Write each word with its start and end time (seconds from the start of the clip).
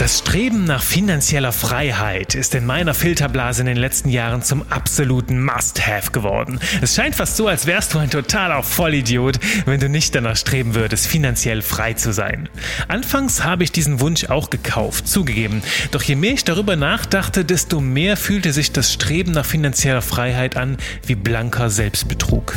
Das 0.00 0.20
Streben 0.20 0.64
nach 0.64 0.82
finanzieller 0.82 1.52
Freiheit 1.52 2.34
ist 2.34 2.54
in 2.54 2.64
meiner 2.64 2.94
Filterblase 2.94 3.60
in 3.60 3.66
den 3.66 3.76
letzten 3.76 4.08
Jahren 4.08 4.42
zum 4.42 4.64
absoluten 4.70 5.44
Must-Have 5.44 6.10
geworden. 6.10 6.58
Es 6.80 6.94
scheint 6.94 7.14
fast 7.14 7.36
so, 7.36 7.46
als 7.46 7.66
wärst 7.66 7.92
du 7.92 7.98
ein 7.98 8.08
totaler 8.08 8.62
Vollidiot, 8.62 9.38
wenn 9.66 9.78
du 9.78 9.90
nicht 9.90 10.14
danach 10.14 10.36
streben 10.36 10.74
würdest, 10.74 11.06
finanziell 11.06 11.60
frei 11.60 11.92
zu 11.92 12.14
sein. 12.14 12.48
Anfangs 12.88 13.44
habe 13.44 13.62
ich 13.62 13.72
diesen 13.72 14.00
Wunsch 14.00 14.24
auch 14.24 14.48
gekauft, 14.48 15.06
zugegeben. 15.06 15.62
Doch 15.90 16.02
je 16.02 16.16
mehr 16.16 16.32
ich 16.32 16.44
darüber 16.44 16.76
nachdachte, 16.76 17.44
desto 17.44 17.80
mehr 17.80 18.16
fühlte 18.16 18.54
sich 18.54 18.72
das 18.72 18.92
Streben 18.92 19.32
nach 19.32 19.44
finanzieller 19.44 20.02
Freiheit 20.02 20.56
an 20.56 20.78
wie 21.06 21.14
blanker 21.14 21.68
Selbstbetrug. 21.68 22.54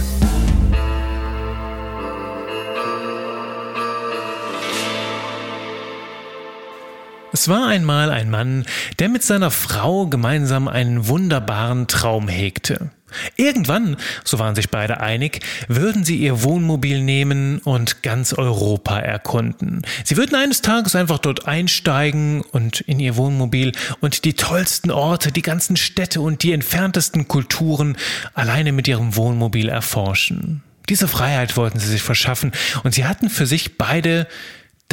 Es 7.44 7.50
war 7.50 7.68
einmal 7.68 8.10
ein 8.10 8.30
Mann, 8.30 8.64
der 9.00 9.10
mit 9.10 9.22
seiner 9.22 9.52
Frau 9.52 10.08
gemeinsam 10.08 10.70
einen 10.70 11.10
wunderbaren 11.10 11.88
Traum 11.88 12.30
hegte. 12.30 12.92
Irgendwann, 13.36 13.98
so 14.24 14.40
waren 14.40 14.56
sich 14.56 14.70
beide 14.70 15.02
einig, 15.02 15.42
würden 15.68 16.06
sie 16.06 16.16
ihr 16.16 16.44
Wohnmobil 16.44 17.02
nehmen 17.02 17.60
und 17.60 18.02
ganz 18.02 18.32
Europa 18.32 18.98
erkunden. 18.98 19.82
Sie 20.06 20.16
würden 20.16 20.36
eines 20.36 20.62
Tages 20.62 20.96
einfach 20.96 21.20
dort 21.20 21.46
einsteigen 21.46 22.44
und 22.54 22.80
in 22.80 23.02
ihr 23.02 23.18
Wohnmobil 23.18 23.74
und 24.00 24.24
die 24.24 24.36
tollsten 24.36 24.90
Orte, 24.90 25.34
die 25.34 25.42
ganzen 25.42 25.76
Städte 25.76 26.22
und 26.22 26.44
die 26.44 26.54
entferntesten 26.54 27.28
Kulturen 27.28 27.98
alleine 28.34 28.72
mit 28.72 28.88
ihrem 28.88 29.18
Wohnmobil 29.18 29.68
erforschen. 29.68 30.64
Diese 30.88 31.10
Freiheit 31.10 31.58
wollten 31.58 31.80
sie 31.80 31.90
sich 31.90 32.04
verschaffen 32.04 32.54
und 32.86 32.94
sie 32.94 33.04
hatten 33.04 33.30
für 33.30 33.46
sich 33.46 33.78
beide 33.78 34.28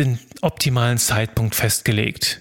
den 0.01 0.19
optimalen 0.41 0.99
Zeitpunkt 0.99 1.55
festgelegt. 1.55 2.41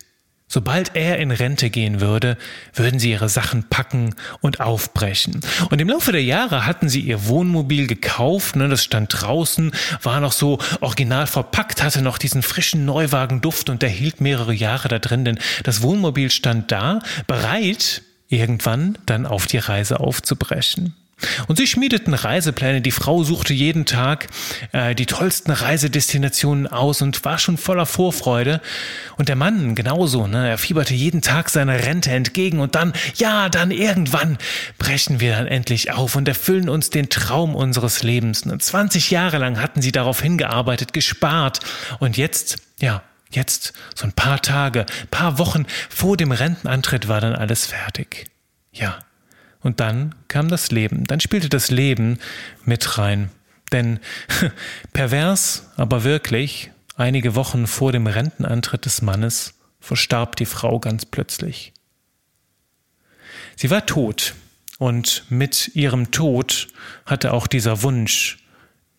Sobald 0.52 0.96
er 0.96 1.20
in 1.20 1.30
Rente 1.30 1.70
gehen 1.70 2.02
würde, 2.02 2.36
würden 2.74 3.00
sie 3.00 3.12
ihre 3.12 3.30
Sachen 3.30 3.70
packen 3.70 4.16
und 4.42 4.62
aufbrechen. 4.62 5.42
Und 5.70 5.80
im 5.80 5.90
Laufe 5.90 6.12
der 6.12 6.24
Jahre 6.24 6.66
hatten 6.66 6.90
sie 6.90 7.02
ihr 7.02 7.28
Wohnmobil 7.28 7.86
gekauft, 7.86 8.56
ne, 8.56 8.68
das 8.68 8.84
stand 8.84 9.22
draußen, 9.22 9.72
war 10.02 10.20
noch 10.20 10.32
so 10.32 10.58
original 10.82 11.28
verpackt, 11.28 11.84
hatte 11.84 12.02
noch 12.02 12.18
diesen 12.18 12.42
frischen 12.42 12.84
Neuwagenduft 12.84 13.70
und 13.70 13.84
der 13.84 13.90
hielt 13.90 14.22
mehrere 14.22 14.54
Jahre 14.54 14.88
da 14.88 14.98
drin, 14.98 15.24
denn 15.24 15.40
das 15.64 15.84
Wohnmobil 15.84 16.32
stand 16.32 16.72
da, 16.72 17.00
bereit, 17.28 18.02
irgendwann 18.28 18.98
dann 19.06 19.28
auf 19.28 19.46
die 19.46 19.60
Reise 19.60 20.00
aufzubrechen. 20.00 20.96
Und 21.48 21.58
sie 21.58 21.68
schmiedeten 21.68 22.14
Reisepläne. 22.14 22.82
Die 22.82 22.92
Frau 22.92 23.24
suchte 23.24 23.54
jeden 23.54 23.86
Tag 23.86 24.28
äh, 24.72 24.96
die 24.96 25.06
tollsten 25.06 25.52
Reisedestinationen 25.52 26.68
aus 26.68 27.02
und 27.02 27.24
war 27.26 27.38
schon 27.38 27.58
voller 27.58 27.86
Vorfreude. 27.86 28.62
Und 29.18 29.30
der 29.30 29.36
Mann 29.36 29.76
genauso, 29.76 30.28
ne? 30.28 30.50
Er 30.50 30.58
fieberte 30.58 30.94
jeden 30.94 31.22
Tag 31.22 31.50
seiner 31.50 31.84
Rente 31.84 32.12
entgegen 32.12 32.60
und 32.60 32.76
dann, 32.76 32.94
ja, 33.16 33.50
dann 33.50 33.72
irgendwann 33.72 34.38
brechen 34.78 35.20
wir 35.20 35.36
dann 35.36 35.48
endlich 35.48 35.92
auf 35.92 36.16
und 36.16 36.28
erfüllen 36.28 36.70
uns 36.70 36.90
den 36.90 37.10
Traum 37.10 37.56
unseres 37.56 38.04
Lebens. 38.04 38.46
Ne? 38.46 38.58
20 38.58 39.12
Jahre 39.12 39.38
lang 39.38 39.62
hatten 39.62 39.82
sie 39.82 39.92
darauf 39.92 40.22
hingearbeitet, 40.22 40.94
gespart. 40.94 41.60
Und 42.00 42.18
jetzt, 42.18 42.58
ja, 42.80 43.04
jetzt, 43.30 43.74
so 43.96 44.06
ein 44.06 44.14
paar 44.14 44.42
Tage, 44.42 44.86
paar 45.12 45.38
Wochen 45.38 45.66
vor 45.90 46.18
dem 46.18 46.32
Rentenantritt 46.32 47.08
war 47.08 47.22
dann 47.22 47.36
alles 47.36 47.66
fertig. 47.66 48.26
Ja. 48.72 49.00
Und 49.62 49.80
dann 49.80 50.16
kam 50.28 50.48
das 50.48 50.72
Leben, 50.72 51.06
dann 51.06 51.20
spielte 51.20 51.50
das 51.50 51.70
Leben 51.70 52.20
mit 52.66 52.98
rein. 52.98 53.30
Denn 53.72 54.00
pervers, 54.94 55.70
aber 55.76 56.04
wirklich, 56.04 56.72
einige 56.96 57.36
Wochen 57.36 57.68
vor 57.68 57.92
dem 57.92 58.08
Rentenantritt 58.08 58.86
des 58.86 59.02
Mannes 59.02 59.54
verstarb 59.80 60.36
die 60.36 60.46
Frau 60.46 60.80
ganz 60.80 61.06
plötzlich. 61.06 61.74
Sie 63.56 63.70
war 63.70 63.86
tot, 63.86 64.34
und 64.80 65.26
mit 65.30 65.76
ihrem 65.76 66.10
Tod 66.10 66.70
hatte 67.06 67.34
auch 67.34 67.48
dieser 67.48 67.84
Wunsch, 67.84 68.38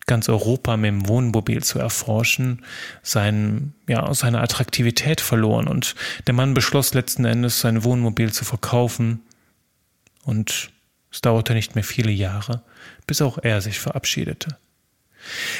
ganz 0.05 0.29
Europa 0.29 0.77
mit 0.77 0.89
dem 0.89 1.07
Wohnmobil 1.07 1.63
zu 1.63 1.79
erforschen, 1.79 2.63
sein, 3.01 3.73
ja, 3.87 4.13
seine 4.13 4.41
Attraktivität 4.41 5.21
verloren. 5.21 5.67
Und 5.67 5.95
der 6.27 6.35
Mann 6.35 6.53
beschloss 6.53 6.93
letzten 6.93 7.25
Endes, 7.25 7.61
sein 7.61 7.83
Wohnmobil 7.83 8.31
zu 8.31 8.45
verkaufen 8.45 9.21
und 10.23 10.71
es 11.11 11.21
dauerte 11.21 11.53
nicht 11.53 11.75
mehr 11.75 11.83
viele 11.83 12.11
Jahre, 12.11 12.63
bis 13.05 13.21
auch 13.21 13.37
er 13.37 13.61
sich 13.61 13.79
verabschiedete. 13.79 14.57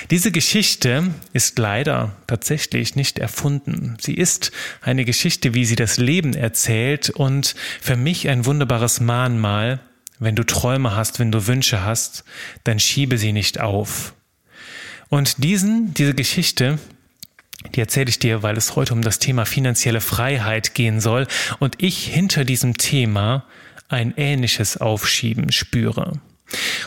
Diese 0.09 0.31
Geschichte 0.31 1.13
ist 1.33 1.59
leider 1.59 2.15
tatsächlich 2.27 2.95
nicht 2.95 3.19
erfunden. 3.19 3.97
Sie 4.01 4.15
ist 4.15 4.51
eine 4.81 5.05
Geschichte, 5.05 5.53
wie 5.53 5.65
sie 5.65 5.75
das 5.75 5.97
Leben 5.97 6.33
erzählt 6.33 7.09
und 7.09 7.55
für 7.79 7.95
mich 7.95 8.27
ein 8.27 8.45
wunderbares 8.45 8.99
Mahnmal. 8.99 9.79
Wenn 10.19 10.35
du 10.35 10.43
Träume 10.43 10.95
hast, 10.95 11.19
wenn 11.19 11.31
du 11.31 11.47
Wünsche 11.47 11.83
hast, 11.83 12.23
dann 12.63 12.79
schiebe 12.79 13.17
sie 13.17 13.33
nicht 13.33 13.59
auf. 13.59 14.13
Und 15.09 15.43
diesen, 15.43 15.93
diese 15.93 16.13
Geschichte, 16.13 16.79
die 17.75 17.79
erzähle 17.81 18.09
ich 18.09 18.19
dir, 18.19 18.43
weil 18.43 18.57
es 18.57 18.75
heute 18.75 18.93
um 18.93 19.01
das 19.01 19.19
Thema 19.19 19.45
finanzielle 19.45 20.01
Freiheit 20.01 20.73
gehen 20.73 20.99
soll 20.99 21.27
und 21.59 21.81
ich 21.83 22.05
hinter 22.05 22.45
diesem 22.45 22.77
Thema 22.77 23.45
ein 23.91 24.13
ähnliches 24.17 24.77
Aufschieben 24.77 25.51
spüre. 25.51 26.19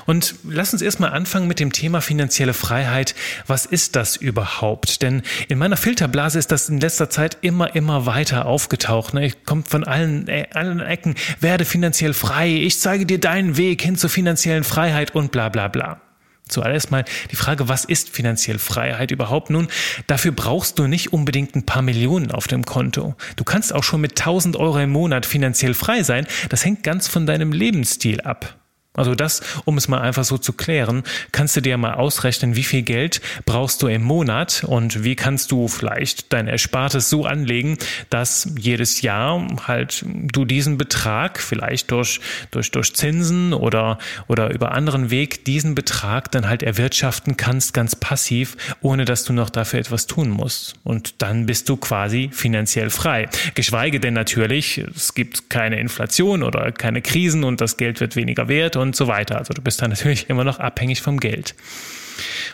Und 0.06 0.34
lass 0.44 0.72
uns 0.72 0.82
erstmal 0.82 1.12
anfangen 1.12 1.48
mit 1.48 1.60
dem 1.60 1.72
Thema 1.72 2.00
finanzielle 2.00 2.54
Freiheit. 2.54 3.14
Was 3.46 3.66
ist 3.66 3.96
das 3.96 4.16
überhaupt? 4.16 5.02
Denn 5.02 5.22
in 5.48 5.58
meiner 5.58 5.76
Filterblase 5.76 6.38
ist 6.38 6.52
das 6.52 6.68
in 6.68 6.80
letzter 6.80 7.10
Zeit 7.10 7.38
immer, 7.40 7.74
immer 7.74 8.06
weiter 8.06 8.46
aufgetaucht. 8.46 9.14
Ne? 9.14 9.32
Kommt 9.46 9.68
von 9.68 9.84
allen, 9.84 10.28
äh, 10.28 10.48
allen 10.52 10.80
Ecken, 10.80 11.14
werde 11.40 11.64
finanziell 11.64 12.12
frei, 12.12 12.48
ich 12.50 12.80
zeige 12.80 13.06
dir 13.06 13.20
deinen 13.20 13.56
Weg 13.56 13.82
hin 13.82 13.96
zur 13.96 14.10
finanziellen 14.10 14.64
Freiheit 14.64 15.14
und 15.14 15.32
bla 15.32 15.48
bla 15.48 15.68
bla. 15.68 16.03
Zuallererst 16.48 16.90
mal 16.90 17.04
die 17.30 17.36
Frage, 17.36 17.68
was 17.68 17.84
ist 17.84 18.10
finanziell 18.10 18.58
Freiheit 18.58 19.10
überhaupt? 19.10 19.48
Nun, 19.48 19.68
dafür 20.06 20.32
brauchst 20.32 20.78
du 20.78 20.86
nicht 20.86 21.12
unbedingt 21.12 21.56
ein 21.56 21.64
paar 21.64 21.82
Millionen 21.82 22.30
auf 22.30 22.46
dem 22.48 22.64
Konto. 22.64 23.14
Du 23.36 23.44
kannst 23.44 23.74
auch 23.74 23.82
schon 23.82 24.02
mit 24.02 24.20
1000 24.20 24.56
Euro 24.56 24.78
im 24.78 24.90
Monat 24.90 25.24
finanziell 25.24 25.74
frei 25.74 26.02
sein. 26.02 26.26
Das 26.50 26.64
hängt 26.64 26.82
ganz 26.82 27.08
von 27.08 27.26
deinem 27.26 27.52
Lebensstil 27.52 28.20
ab. 28.20 28.56
Also 28.96 29.16
das, 29.16 29.42
um 29.64 29.76
es 29.76 29.88
mal 29.88 30.00
einfach 30.00 30.22
so 30.22 30.38
zu 30.38 30.52
klären, 30.52 31.02
kannst 31.32 31.56
du 31.56 31.60
dir 31.60 31.76
mal 31.76 31.94
ausrechnen, 31.94 32.54
wie 32.54 32.62
viel 32.62 32.82
Geld 32.82 33.20
brauchst 33.44 33.82
du 33.82 33.88
im 33.88 34.02
Monat 34.02 34.62
und 34.64 35.02
wie 35.02 35.16
kannst 35.16 35.50
du 35.50 35.66
vielleicht 35.66 36.32
dein 36.32 36.46
Erspartes 36.46 37.10
so 37.10 37.26
anlegen, 37.26 37.76
dass 38.08 38.48
jedes 38.56 39.02
Jahr 39.02 39.44
halt 39.66 40.04
du 40.06 40.44
diesen 40.44 40.78
Betrag 40.78 41.40
vielleicht 41.40 41.90
durch, 41.90 42.20
durch, 42.52 42.70
durch 42.70 42.94
Zinsen 42.94 43.52
oder, 43.52 43.98
oder 44.28 44.54
über 44.54 44.72
anderen 44.72 45.10
Weg 45.10 45.44
diesen 45.44 45.74
Betrag 45.74 46.30
dann 46.30 46.48
halt 46.48 46.62
erwirtschaften 46.62 47.36
kannst, 47.36 47.74
ganz 47.74 47.96
passiv, 47.96 48.56
ohne 48.80 49.04
dass 49.04 49.24
du 49.24 49.32
noch 49.32 49.50
dafür 49.50 49.80
etwas 49.80 50.06
tun 50.06 50.30
musst. 50.30 50.74
Und 50.84 51.20
dann 51.20 51.46
bist 51.46 51.68
du 51.68 51.76
quasi 51.76 52.30
finanziell 52.32 52.90
frei. 52.90 53.28
Geschweige 53.56 53.98
denn 53.98 54.14
natürlich, 54.14 54.78
es 54.94 55.14
gibt 55.14 55.50
keine 55.50 55.80
Inflation 55.80 56.44
oder 56.44 56.70
keine 56.70 57.02
Krisen 57.02 57.42
und 57.42 57.60
das 57.60 57.76
Geld 57.76 58.00
wird 58.00 58.14
weniger 58.14 58.46
wert 58.46 58.76
und 58.84 58.96
so 58.96 59.06
weiter. 59.06 59.38
Also 59.38 59.52
du 59.54 59.62
bist 59.62 59.82
dann 59.82 59.90
natürlich 59.90 60.28
immer 60.30 60.44
noch 60.44 60.58
abhängig 60.58 61.02
vom 61.02 61.18
Geld. 61.18 61.54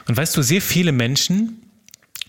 Und 0.09 0.17
weißt 0.17 0.37
du, 0.37 0.43
sehr 0.43 0.63
viele 0.63 0.93
Menschen 0.93 1.63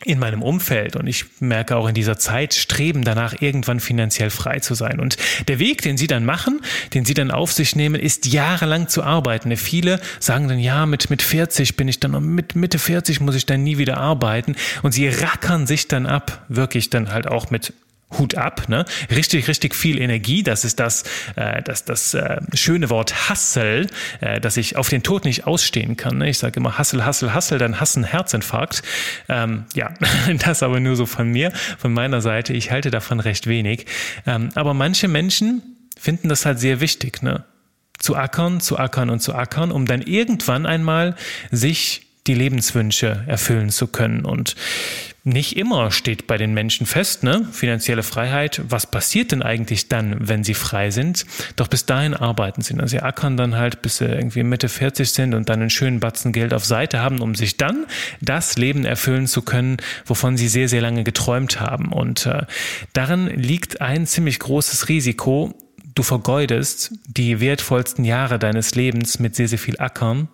in 0.03 0.19
meinem 0.19 0.41
Umfeld 0.41 0.95
und 0.95 1.05
ich 1.05 1.25
merke 1.39 1.75
auch 1.75 1.87
in 1.87 1.93
dieser 1.93 2.17
Zeit 2.17 2.53
streben 2.55 3.03
danach 3.03 3.39
irgendwann 3.39 3.79
finanziell 3.79 4.31
frei 4.31 4.59
zu 4.59 4.73
sein. 4.73 4.99
Und 4.99 5.17
der 5.47 5.59
Weg, 5.59 5.83
den 5.83 5.97
sie 5.97 6.07
dann 6.07 6.25
machen, 6.25 6.61
den 6.93 7.05
sie 7.05 7.13
dann 7.13 7.29
auf 7.29 7.51
sich 7.53 7.75
nehmen, 7.75 8.01
ist 8.01 8.25
jahrelang 8.25 8.87
zu 8.87 9.03
arbeiten. 9.03 9.55
Viele 9.57 10.01
sagen 10.19 10.47
dann, 10.47 10.59
ja, 10.59 10.85
mit, 10.85 11.09
mit 11.09 11.21
40 11.21 11.77
bin 11.77 11.87
ich 11.87 11.99
dann, 11.99 12.11
mit 12.33 12.55
Mitte 12.55 12.79
40 12.79 13.21
muss 13.21 13.35
ich 13.35 13.45
dann 13.45 13.63
nie 13.63 13.77
wieder 13.77 13.97
arbeiten. 13.97 14.55
Und 14.81 14.91
sie 14.91 15.07
rackern 15.07 15.67
sich 15.67 15.87
dann 15.87 16.07
ab, 16.07 16.45
wirklich 16.47 16.89
dann 16.89 17.11
halt 17.11 17.27
auch 17.27 17.51
mit 17.51 17.73
Hut 18.17 18.35
ab, 18.35 18.67
ne? 18.67 18.85
Richtig, 19.09 19.47
richtig 19.47 19.75
viel 19.75 19.99
Energie. 19.99 20.43
Das 20.43 20.65
ist 20.65 20.79
das, 20.79 21.03
äh, 21.35 21.61
das, 21.61 21.85
das 21.85 22.13
äh, 22.13 22.41
schöne 22.53 22.89
Wort 22.89 23.29
Hassel, 23.29 23.87
äh, 24.19 24.39
dass 24.39 24.57
ich 24.57 24.75
auf 24.75 24.89
den 24.89 25.03
Tod 25.03 25.25
nicht 25.25 25.47
ausstehen 25.47 25.97
kann. 25.97 26.17
Ne? 26.17 26.29
Ich 26.29 26.37
sage 26.37 26.59
immer 26.59 26.77
Hassel, 26.77 27.05
Hassel, 27.05 27.33
Hassel, 27.33 27.57
dann 27.57 27.79
hassen 27.79 28.03
Herzinfarkt. 28.03 28.83
Ähm, 29.29 29.65
ja, 29.73 29.93
das 30.45 30.63
aber 30.63 30.79
nur 30.79 30.95
so 30.95 31.05
von 31.05 31.29
mir, 31.29 31.51
von 31.77 31.93
meiner 31.93 32.21
Seite. 32.21 32.53
Ich 32.53 32.71
halte 32.71 32.91
davon 32.91 33.19
recht 33.19 33.47
wenig. 33.47 33.85
Ähm, 34.25 34.49
aber 34.55 34.73
manche 34.73 35.07
Menschen 35.07 35.61
finden 35.97 36.29
das 36.29 36.45
halt 36.45 36.59
sehr 36.59 36.81
wichtig, 36.81 37.21
ne? 37.21 37.45
Zu 37.99 38.15
ackern, 38.15 38.61
zu 38.61 38.79
ackern 38.79 39.11
und 39.11 39.19
zu 39.19 39.35
ackern, 39.35 39.71
um 39.71 39.85
dann 39.85 40.01
irgendwann 40.01 40.65
einmal 40.65 41.15
sich 41.51 42.10
die 42.27 42.33
Lebenswünsche 42.33 43.23
erfüllen 43.27 43.69
zu 43.69 43.87
können. 43.87 44.25
Und 44.25 44.55
nicht 45.23 45.55
immer 45.55 45.91
steht 45.91 46.25
bei 46.25 46.37
den 46.37 46.55
Menschen 46.55 46.87
fest, 46.87 47.21
ne? 47.21 47.47
Finanzielle 47.51 48.01
Freiheit. 48.01 48.61
Was 48.67 48.89
passiert 48.89 49.31
denn 49.31 49.43
eigentlich 49.43 49.87
dann, 49.87 50.15
wenn 50.27 50.43
sie 50.43 50.55
frei 50.55 50.89
sind? 50.89 51.27
Doch 51.57 51.67
bis 51.67 51.85
dahin 51.85 52.15
arbeiten 52.15 52.63
sie. 52.63 52.73
Also 52.73 52.87
sie 52.87 53.01
ackern 53.01 53.37
dann 53.37 53.55
halt, 53.55 53.83
bis 53.83 53.97
sie 53.97 54.05
irgendwie 54.05 54.41
Mitte 54.41 54.67
40 54.67 55.11
sind 55.11 55.35
und 55.35 55.47
dann 55.49 55.61
einen 55.61 55.69
schönen 55.69 55.99
Batzen 55.99 56.31
Geld 56.31 56.55
auf 56.55 56.65
Seite 56.65 57.01
haben, 57.01 57.21
um 57.21 57.35
sich 57.35 57.57
dann 57.57 57.85
das 58.19 58.57
Leben 58.57 58.83
erfüllen 58.83 59.27
zu 59.27 59.43
können, 59.43 59.77
wovon 60.05 60.37
sie 60.37 60.47
sehr, 60.47 60.67
sehr 60.67 60.81
lange 60.81 61.03
geträumt 61.03 61.59
haben. 61.59 61.93
Und 61.93 62.25
äh, 62.25 62.45
darin 62.93 63.27
liegt 63.27 63.79
ein 63.79 64.07
ziemlich 64.07 64.39
großes 64.39 64.89
Risiko. 64.89 65.53
Du 65.93 66.01
vergeudest 66.01 66.93
die 67.05 67.39
wertvollsten 67.39 68.05
Jahre 68.05 68.39
deines 68.39 68.73
Lebens 68.73 69.19
mit 69.19 69.35
sehr, 69.35 69.47
sehr 69.47 69.59
viel 69.59 69.79
Ackern 69.79 70.29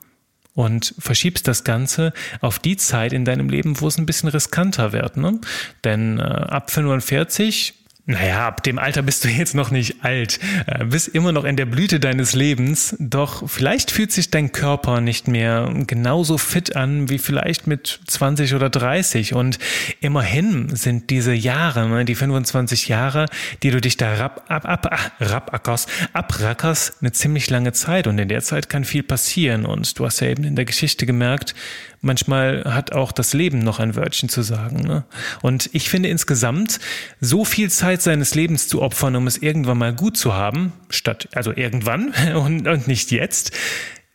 und 0.57 0.95
verschiebst 0.97 1.47
das 1.47 1.63
Ganze 1.63 2.13
auf 2.41 2.57
die 2.57 2.77
Zeit 2.77 3.13
in 3.13 3.25
deinem 3.25 3.47
Leben, 3.47 3.79
wo 3.79 3.87
es 3.87 3.99
ein 3.99 4.07
bisschen 4.07 4.27
riskanter 4.27 4.91
wird. 4.91 5.15
Ne? 5.15 5.39
Denn 5.83 6.17
äh, 6.17 6.23
ab 6.23 6.71
45 6.71 7.75
naja, 8.07 8.47
ab 8.47 8.63
dem 8.63 8.79
Alter 8.79 9.01
bist 9.03 9.23
du 9.23 9.27
jetzt 9.27 9.53
noch 9.53 9.69
nicht 9.69 10.03
alt, 10.03 10.39
äh, 10.65 10.85
bist 10.85 11.09
immer 11.09 11.31
noch 11.31 11.43
in 11.43 11.57
der 11.57 11.65
Blüte 11.65 11.99
deines 11.99 12.33
Lebens, 12.33 12.95
doch 12.99 13.47
vielleicht 13.47 13.91
fühlt 13.91 14.11
sich 14.11 14.31
dein 14.31 14.51
Körper 14.51 15.01
nicht 15.01 15.27
mehr 15.27 15.71
genauso 15.85 16.37
fit 16.37 16.75
an 16.75 17.09
wie 17.09 17.19
vielleicht 17.19 17.67
mit 17.67 17.99
20 18.07 18.55
oder 18.55 18.69
30 18.69 19.33
und 19.33 19.59
immerhin 19.99 20.75
sind 20.75 21.09
diese 21.09 21.33
Jahre, 21.33 21.87
ne, 21.87 22.05
die 22.05 22.15
25 22.15 22.87
Jahre, 22.87 23.27
die 23.61 23.71
du 23.71 23.81
dich 23.81 23.97
da 23.97 24.15
rab, 24.15 24.45
ab, 24.47 24.65
ab, 24.65 24.87
ah, 24.91 25.11
rabackerst, 25.23 25.89
abrackerst, 26.13 26.97
eine 27.01 27.11
ziemlich 27.11 27.49
lange 27.49 27.73
Zeit. 27.73 28.07
Und 28.07 28.17
in 28.17 28.27
der 28.27 28.41
Zeit 28.41 28.69
kann 28.69 28.83
viel 28.83 29.03
passieren. 29.03 29.65
Und 29.65 29.97
du 29.99 30.05
hast 30.05 30.19
ja 30.19 30.27
eben 30.27 30.43
in 30.43 30.55
der 30.55 30.65
Geschichte 30.65 31.05
gemerkt, 31.05 31.55
manchmal 32.01 32.63
hat 32.65 32.91
auch 32.93 33.11
das 33.11 33.33
Leben 33.33 33.59
noch 33.59 33.79
ein 33.79 33.95
Wörtchen 33.95 34.29
zu 34.29 34.41
sagen. 34.41 34.81
Ne? 34.81 35.03
Und 35.41 35.69
ich 35.73 35.89
finde 35.89 36.09
insgesamt, 36.09 36.79
so 37.19 37.45
viel 37.45 37.69
Zeit 37.69 38.01
seines 38.01 38.35
Lebens 38.35 38.67
zu 38.67 38.81
opfern, 38.81 39.15
um 39.15 39.27
es 39.27 39.37
irgendwann 39.37 39.77
mal 39.77 39.93
gut 39.93 40.17
zu 40.17 40.33
haben, 40.33 40.73
statt, 40.89 41.29
also 41.33 41.51
irgendwann 41.55 42.13
und, 42.35 42.67
und 42.67 42.87
nicht 42.87 43.11
jetzt, 43.11 43.51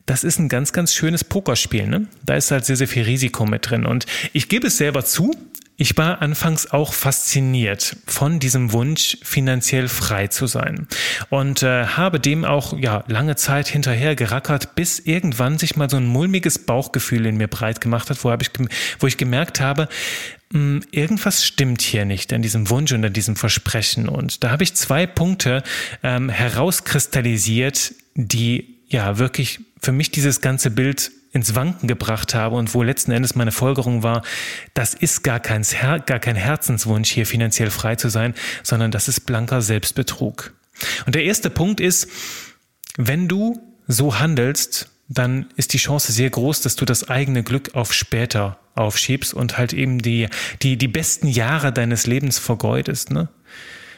das 0.05 0.23
ist 0.23 0.39
ein 0.39 0.49
ganz, 0.49 0.73
ganz 0.73 0.93
schönes 0.93 1.23
Pokerspiel. 1.23 1.87
Ne? 1.87 2.07
Da 2.25 2.35
ist 2.35 2.51
halt 2.51 2.65
sehr, 2.65 2.75
sehr 2.75 2.87
viel 2.87 3.03
Risiko 3.03 3.45
mit 3.45 3.69
drin. 3.69 3.85
Und 3.85 4.05
ich 4.33 4.49
gebe 4.49 4.67
es 4.67 4.77
selber 4.77 5.05
zu, 5.05 5.33
ich 5.75 5.97
war 5.97 6.21
anfangs 6.21 6.71
auch 6.71 6.93
fasziniert 6.93 7.97
von 8.05 8.39
diesem 8.39 8.73
Wunsch, 8.73 9.17
finanziell 9.23 9.87
frei 9.87 10.27
zu 10.27 10.45
sein 10.45 10.87
und 11.29 11.63
äh, 11.63 11.85
habe 11.85 12.19
dem 12.19 12.45
auch 12.45 12.77
ja 12.77 13.03
lange 13.07 13.35
Zeit 13.35 13.67
hinterher 13.67 14.15
gerackert, 14.15 14.75
bis 14.75 14.99
irgendwann 14.99 15.57
sich 15.57 15.75
mal 15.75 15.89
so 15.89 15.97
ein 15.97 16.05
mulmiges 16.05 16.59
Bauchgefühl 16.59 17.25
in 17.25 17.37
mir 17.37 17.47
breit 17.47 17.81
gemacht 17.81 18.11
hat, 18.11 18.23
wo, 18.23 18.29
hab 18.29 18.43
ich, 18.43 18.51
wo 18.99 19.07
ich 19.07 19.17
gemerkt 19.17 19.61
habe, 19.61 19.89
hm, 20.51 20.83
irgendwas 20.91 21.43
stimmt 21.43 21.81
hier 21.81 22.05
nicht 22.05 22.31
an 22.33 22.43
diesem 22.43 22.69
Wunsch 22.69 22.91
und 22.91 23.03
an 23.03 23.13
diesem 23.13 23.35
Versprechen. 23.35 24.07
Und 24.07 24.43
da 24.43 24.51
habe 24.51 24.63
ich 24.63 24.75
zwei 24.75 25.07
Punkte 25.07 25.63
ähm, 26.03 26.29
herauskristallisiert, 26.29 27.95
die 28.13 28.77
ja 28.87 29.17
wirklich 29.17 29.59
für 29.81 29.91
mich 29.91 30.11
dieses 30.11 30.41
ganze 30.41 30.69
Bild 30.69 31.11
ins 31.33 31.55
Wanken 31.55 31.87
gebracht 31.87 32.35
habe 32.35 32.55
und 32.55 32.73
wo 32.73 32.83
letzten 32.83 33.11
Endes 33.11 33.35
meine 33.35 33.51
Folgerung 33.51 34.03
war, 34.03 34.21
das 34.73 34.93
ist 34.93 35.23
gar 35.23 35.39
kein, 35.39 35.63
gar 36.05 36.19
kein 36.19 36.35
Herzenswunsch, 36.35 37.11
hier 37.11 37.25
finanziell 37.25 37.71
frei 37.71 37.95
zu 37.95 38.09
sein, 38.09 38.35
sondern 38.61 38.91
das 38.91 39.07
ist 39.07 39.21
blanker 39.21 39.61
Selbstbetrug. 39.61 40.53
Und 41.05 41.15
der 41.15 41.23
erste 41.23 41.49
Punkt 41.49 41.79
ist, 41.79 42.07
wenn 42.95 43.27
du 43.27 43.59
so 43.87 44.19
handelst, 44.19 44.89
dann 45.09 45.47
ist 45.55 45.73
die 45.73 45.77
Chance 45.77 46.11
sehr 46.11 46.29
groß, 46.29 46.61
dass 46.61 46.75
du 46.75 46.85
das 46.85 47.09
eigene 47.09 47.43
Glück 47.43 47.75
auf 47.75 47.93
später 47.93 48.59
aufschiebst 48.75 49.33
und 49.33 49.57
halt 49.57 49.73
eben 49.73 49.99
die, 49.99 50.29
die, 50.61 50.77
die 50.77 50.87
besten 50.87 51.27
Jahre 51.27 51.73
deines 51.73 52.07
Lebens 52.07 52.39
vergeudest. 52.39 53.11
Ne? 53.11 53.27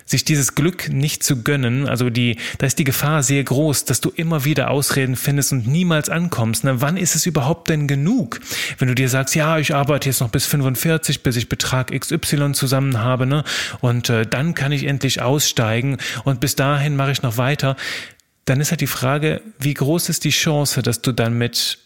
Sich 0.05 0.23
dieses 0.23 0.53
Glück 0.53 0.89
nicht 0.89 1.23
zu 1.23 1.41
gönnen, 1.41 1.87
also 1.87 2.11
die, 2.11 2.37
da 2.59 2.67
ist 2.67 2.77
die 2.77 2.83
Gefahr 2.83 3.23
sehr 3.23 3.43
groß, 3.43 3.85
dass 3.85 4.01
du 4.01 4.11
immer 4.11 4.45
wieder 4.45 4.69
Ausreden 4.69 5.15
findest 5.15 5.51
und 5.51 5.67
niemals 5.67 6.09
ankommst. 6.09 6.63
Na, 6.63 6.79
wann 6.79 6.95
ist 6.95 7.15
es 7.15 7.25
überhaupt 7.25 7.69
denn 7.69 7.87
genug? 7.87 8.39
Wenn 8.77 8.87
du 8.87 8.95
dir 8.95 9.09
sagst, 9.09 9.33
ja, 9.33 9.57
ich 9.57 9.73
arbeite 9.73 10.07
jetzt 10.09 10.21
noch 10.21 10.29
bis 10.29 10.45
45, 10.45 11.23
bis 11.23 11.35
ich 11.35 11.49
Betrag 11.49 11.91
XY 11.91 12.51
zusammen 12.53 12.99
habe, 12.99 13.25
ne? 13.25 13.43
Und 13.81 14.09
äh, 14.09 14.27
dann 14.27 14.53
kann 14.53 14.71
ich 14.71 14.85
endlich 14.85 15.21
aussteigen 15.21 15.97
und 16.23 16.39
bis 16.39 16.55
dahin 16.55 16.95
mache 16.95 17.11
ich 17.11 17.23
noch 17.23 17.37
weiter. 17.37 17.75
Dann 18.45 18.61
ist 18.61 18.69
halt 18.69 18.81
die 18.81 18.87
Frage, 18.87 19.41
wie 19.59 19.73
groß 19.73 20.09
ist 20.09 20.23
die 20.23 20.29
Chance, 20.29 20.83
dass 20.83 21.01
du 21.01 21.13
dann 21.13 21.35
mit 21.35 21.79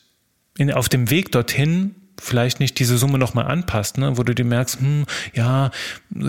in, 0.58 0.74
auf 0.74 0.90
dem 0.90 1.10
Weg 1.10 1.32
dorthin 1.32 1.96
vielleicht 2.22 2.60
nicht 2.60 2.80
diese 2.80 2.98
Summe 2.98 3.18
nochmal 3.18 3.48
anpasst, 3.48 3.98
ne? 3.98 4.18
wo 4.18 4.24
du 4.24 4.34
dir 4.34 4.46
merkst, 4.46 4.80
hm, 4.80 5.06
ja, 5.34 5.72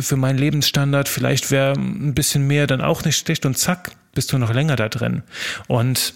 für 0.00 0.16
meinen 0.16 0.38
Lebensstandard 0.38 1.08
vielleicht 1.08 1.50
wäre 1.50 1.72
ein 1.72 2.14
bisschen 2.14 2.46
mehr 2.46 2.66
dann 2.66 2.80
auch 2.80 3.04
nicht 3.04 3.16
schlecht 3.16 3.46
und 3.46 3.58
zack, 3.58 3.92
bist 4.14 4.32
du 4.32 4.38
noch 4.38 4.52
länger 4.52 4.76
da 4.76 4.88
drin. 4.88 5.22
Und 5.68 6.14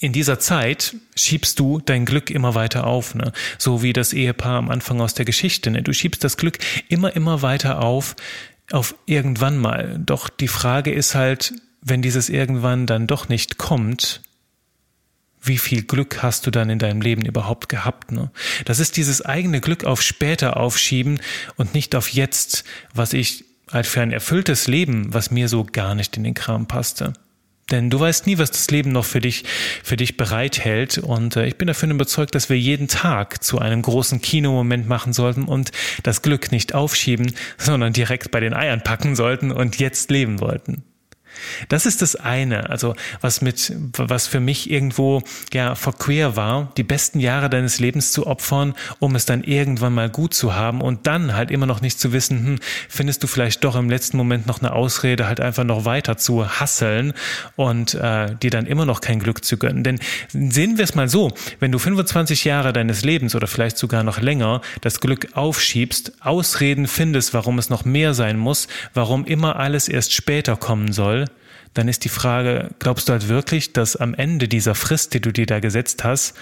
in 0.00 0.12
dieser 0.12 0.38
Zeit 0.38 0.94
schiebst 1.16 1.58
du 1.58 1.80
dein 1.84 2.04
Glück 2.04 2.30
immer 2.30 2.54
weiter 2.54 2.86
auf, 2.86 3.14
ne? 3.14 3.32
so 3.58 3.82
wie 3.82 3.92
das 3.92 4.12
Ehepaar 4.12 4.58
am 4.58 4.70
Anfang 4.70 5.00
aus 5.00 5.14
der 5.14 5.24
Geschichte. 5.24 5.70
Ne? 5.70 5.82
Du 5.82 5.92
schiebst 5.92 6.22
das 6.22 6.36
Glück 6.36 6.58
immer, 6.88 7.14
immer 7.16 7.42
weiter 7.42 7.82
auf, 7.82 8.14
auf 8.70 8.94
irgendwann 9.06 9.58
mal. 9.58 9.98
Doch 9.98 10.28
die 10.28 10.48
Frage 10.48 10.92
ist 10.92 11.14
halt, 11.14 11.52
wenn 11.80 12.02
dieses 12.02 12.28
irgendwann 12.28 12.86
dann 12.86 13.06
doch 13.06 13.28
nicht 13.28 13.58
kommt, 13.58 14.22
wie 15.40 15.58
viel 15.58 15.82
Glück 15.82 16.22
hast 16.22 16.46
du 16.46 16.50
dann 16.50 16.70
in 16.70 16.78
deinem 16.78 17.00
Leben 17.00 17.24
überhaupt 17.24 17.68
gehabt? 17.68 18.12
Ne? 18.12 18.30
Das 18.64 18.80
ist 18.80 18.96
dieses 18.96 19.24
eigene 19.24 19.60
Glück 19.60 19.84
auf 19.84 20.02
später 20.02 20.56
aufschieben 20.56 21.20
und 21.56 21.74
nicht 21.74 21.94
auf 21.94 22.08
jetzt, 22.10 22.64
was 22.94 23.12
ich 23.12 23.44
halt 23.70 23.86
für 23.86 24.00
ein 24.00 24.12
erfülltes 24.12 24.66
Leben, 24.66 25.12
was 25.12 25.30
mir 25.30 25.48
so 25.48 25.64
gar 25.64 25.94
nicht 25.94 26.16
in 26.16 26.24
den 26.24 26.34
Kram 26.34 26.66
passte. 26.66 27.12
Denn 27.70 27.90
du 27.90 28.00
weißt 28.00 28.26
nie, 28.26 28.38
was 28.38 28.50
das 28.50 28.70
Leben 28.70 28.92
noch 28.92 29.04
für 29.04 29.20
dich, 29.20 29.44
für 29.84 29.96
dich 29.96 30.16
bereithält. 30.16 30.98
Und 30.98 31.36
äh, 31.36 31.46
ich 31.46 31.56
bin 31.56 31.68
davon 31.68 31.90
überzeugt, 31.90 32.34
dass 32.34 32.48
wir 32.48 32.58
jeden 32.58 32.88
Tag 32.88 33.44
zu 33.44 33.58
einem 33.58 33.82
großen 33.82 34.22
Kinomoment 34.22 34.88
machen 34.88 35.12
sollten 35.12 35.44
und 35.44 35.70
das 36.02 36.22
Glück 36.22 36.50
nicht 36.50 36.74
aufschieben, 36.74 37.34
sondern 37.58 37.92
direkt 37.92 38.30
bei 38.30 38.40
den 38.40 38.54
Eiern 38.54 38.82
packen 38.82 39.14
sollten 39.14 39.52
und 39.52 39.78
jetzt 39.78 40.10
leben 40.10 40.40
wollten. 40.40 40.82
Das 41.68 41.86
ist 41.86 42.02
das 42.02 42.16
eine, 42.16 42.70
also 42.70 42.94
was 43.20 43.40
mit, 43.42 43.72
was 43.96 44.26
für 44.26 44.40
mich 44.40 44.70
irgendwo 44.70 45.22
ja 45.52 45.74
verquer 45.74 46.36
war, 46.36 46.72
die 46.76 46.82
besten 46.82 47.20
Jahre 47.20 47.50
deines 47.50 47.78
Lebens 47.78 48.12
zu 48.12 48.26
opfern, 48.26 48.74
um 48.98 49.14
es 49.14 49.26
dann 49.26 49.44
irgendwann 49.44 49.94
mal 49.94 50.10
gut 50.10 50.34
zu 50.34 50.54
haben 50.54 50.80
und 50.80 51.06
dann 51.06 51.34
halt 51.34 51.50
immer 51.50 51.66
noch 51.66 51.80
nicht 51.80 52.00
zu 52.00 52.12
wissen, 52.12 52.44
hm, 52.44 52.58
findest 52.88 53.22
du 53.22 53.26
vielleicht 53.26 53.64
doch 53.64 53.76
im 53.76 53.90
letzten 53.90 54.16
Moment 54.16 54.46
noch 54.46 54.60
eine 54.60 54.72
Ausrede, 54.72 55.26
halt 55.26 55.40
einfach 55.40 55.64
noch 55.64 55.84
weiter 55.84 56.16
zu 56.16 56.48
hasseln 56.48 57.12
und 57.56 57.94
äh, 57.94 58.34
dir 58.36 58.50
dann 58.50 58.66
immer 58.66 58.84
noch 58.84 59.00
kein 59.00 59.20
Glück 59.20 59.44
zu 59.44 59.56
gönnen. 59.56 59.84
Denn 59.84 60.00
sehen 60.30 60.78
wir 60.78 60.84
es 60.84 60.94
mal 60.94 61.08
so, 61.08 61.32
wenn 61.60 61.72
du 61.72 61.78
25 61.78 62.44
Jahre 62.44 62.72
deines 62.72 63.04
Lebens 63.04 63.34
oder 63.34 63.46
vielleicht 63.46 63.78
sogar 63.78 64.02
noch 64.02 64.20
länger 64.20 64.60
das 64.80 65.00
Glück 65.00 65.28
aufschiebst, 65.34 66.12
Ausreden 66.20 66.86
findest, 66.86 67.34
warum 67.34 67.58
es 67.58 67.70
noch 67.70 67.84
mehr 67.84 68.14
sein 68.14 68.38
muss, 68.38 68.68
warum 68.94 69.24
immer 69.24 69.56
alles 69.56 69.88
erst 69.88 70.12
später 70.12 70.56
kommen 70.56 70.92
soll, 70.92 71.26
dann 71.78 71.86
ist 71.86 72.04
die 72.04 72.08
Frage, 72.08 72.70
glaubst 72.80 73.08
du 73.08 73.12
halt 73.12 73.28
wirklich, 73.28 73.72
dass 73.72 73.94
am 73.94 74.12
Ende 74.12 74.48
dieser 74.48 74.74
Frist, 74.74 75.14
die 75.14 75.20
du 75.20 75.32
dir 75.32 75.46
da 75.46 75.60
gesetzt 75.60 76.02
hast, 76.02 76.34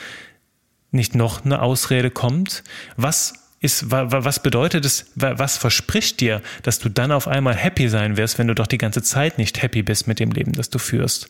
nicht 0.92 1.14
noch 1.14 1.44
eine 1.44 1.60
Ausrede 1.60 2.10
kommt? 2.10 2.64
Was 2.96 3.34
ist, 3.60 3.90
was 3.90 4.42
bedeutet 4.42 4.86
es, 4.86 5.10
was 5.14 5.58
verspricht 5.58 6.20
dir, 6.20 6.40
dass 6.62 6.78
du 6.78 6.88
dann 6.88 7.12
auf 7.12 7.28
einmal 7.28 7.54
happy 7.54 7.90
sein 7.90 8.16
wirst, 8.16 8.38
wenn 8.38 8.46
du 8.46 8.54
doch 8.54 8.66
die 8.66 8.78
ganze 8.78 9.02
Zeit 9.02 9.36
nicht 9.36 9.60
happy 9.60 9.82
bist 9.82 10.08
mit 10.08 10.20
dem 10.20 10.30
Leben, 10.30 10.52
das 10.52 10.70
du 10.70 10.78
führst? 10.78 11.28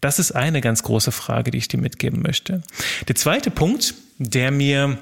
Das 0.00 0.18
ist 0.18 0.32
eine 0.32 0.62
ganz 0.62 0.82
große 0.82 1.12
Frage, 1.12 1.50
die 1.50 1.58
ich 1.58 1.68
dir 1.68 1.78
mitgeben 1.78 2.22
möchte. 2.22 2.62
Der 3.08 3.14
zweite 3.14 3.50
Punkt, 3.50 3.92
der 4.16 4.50
mir 4.50 4.96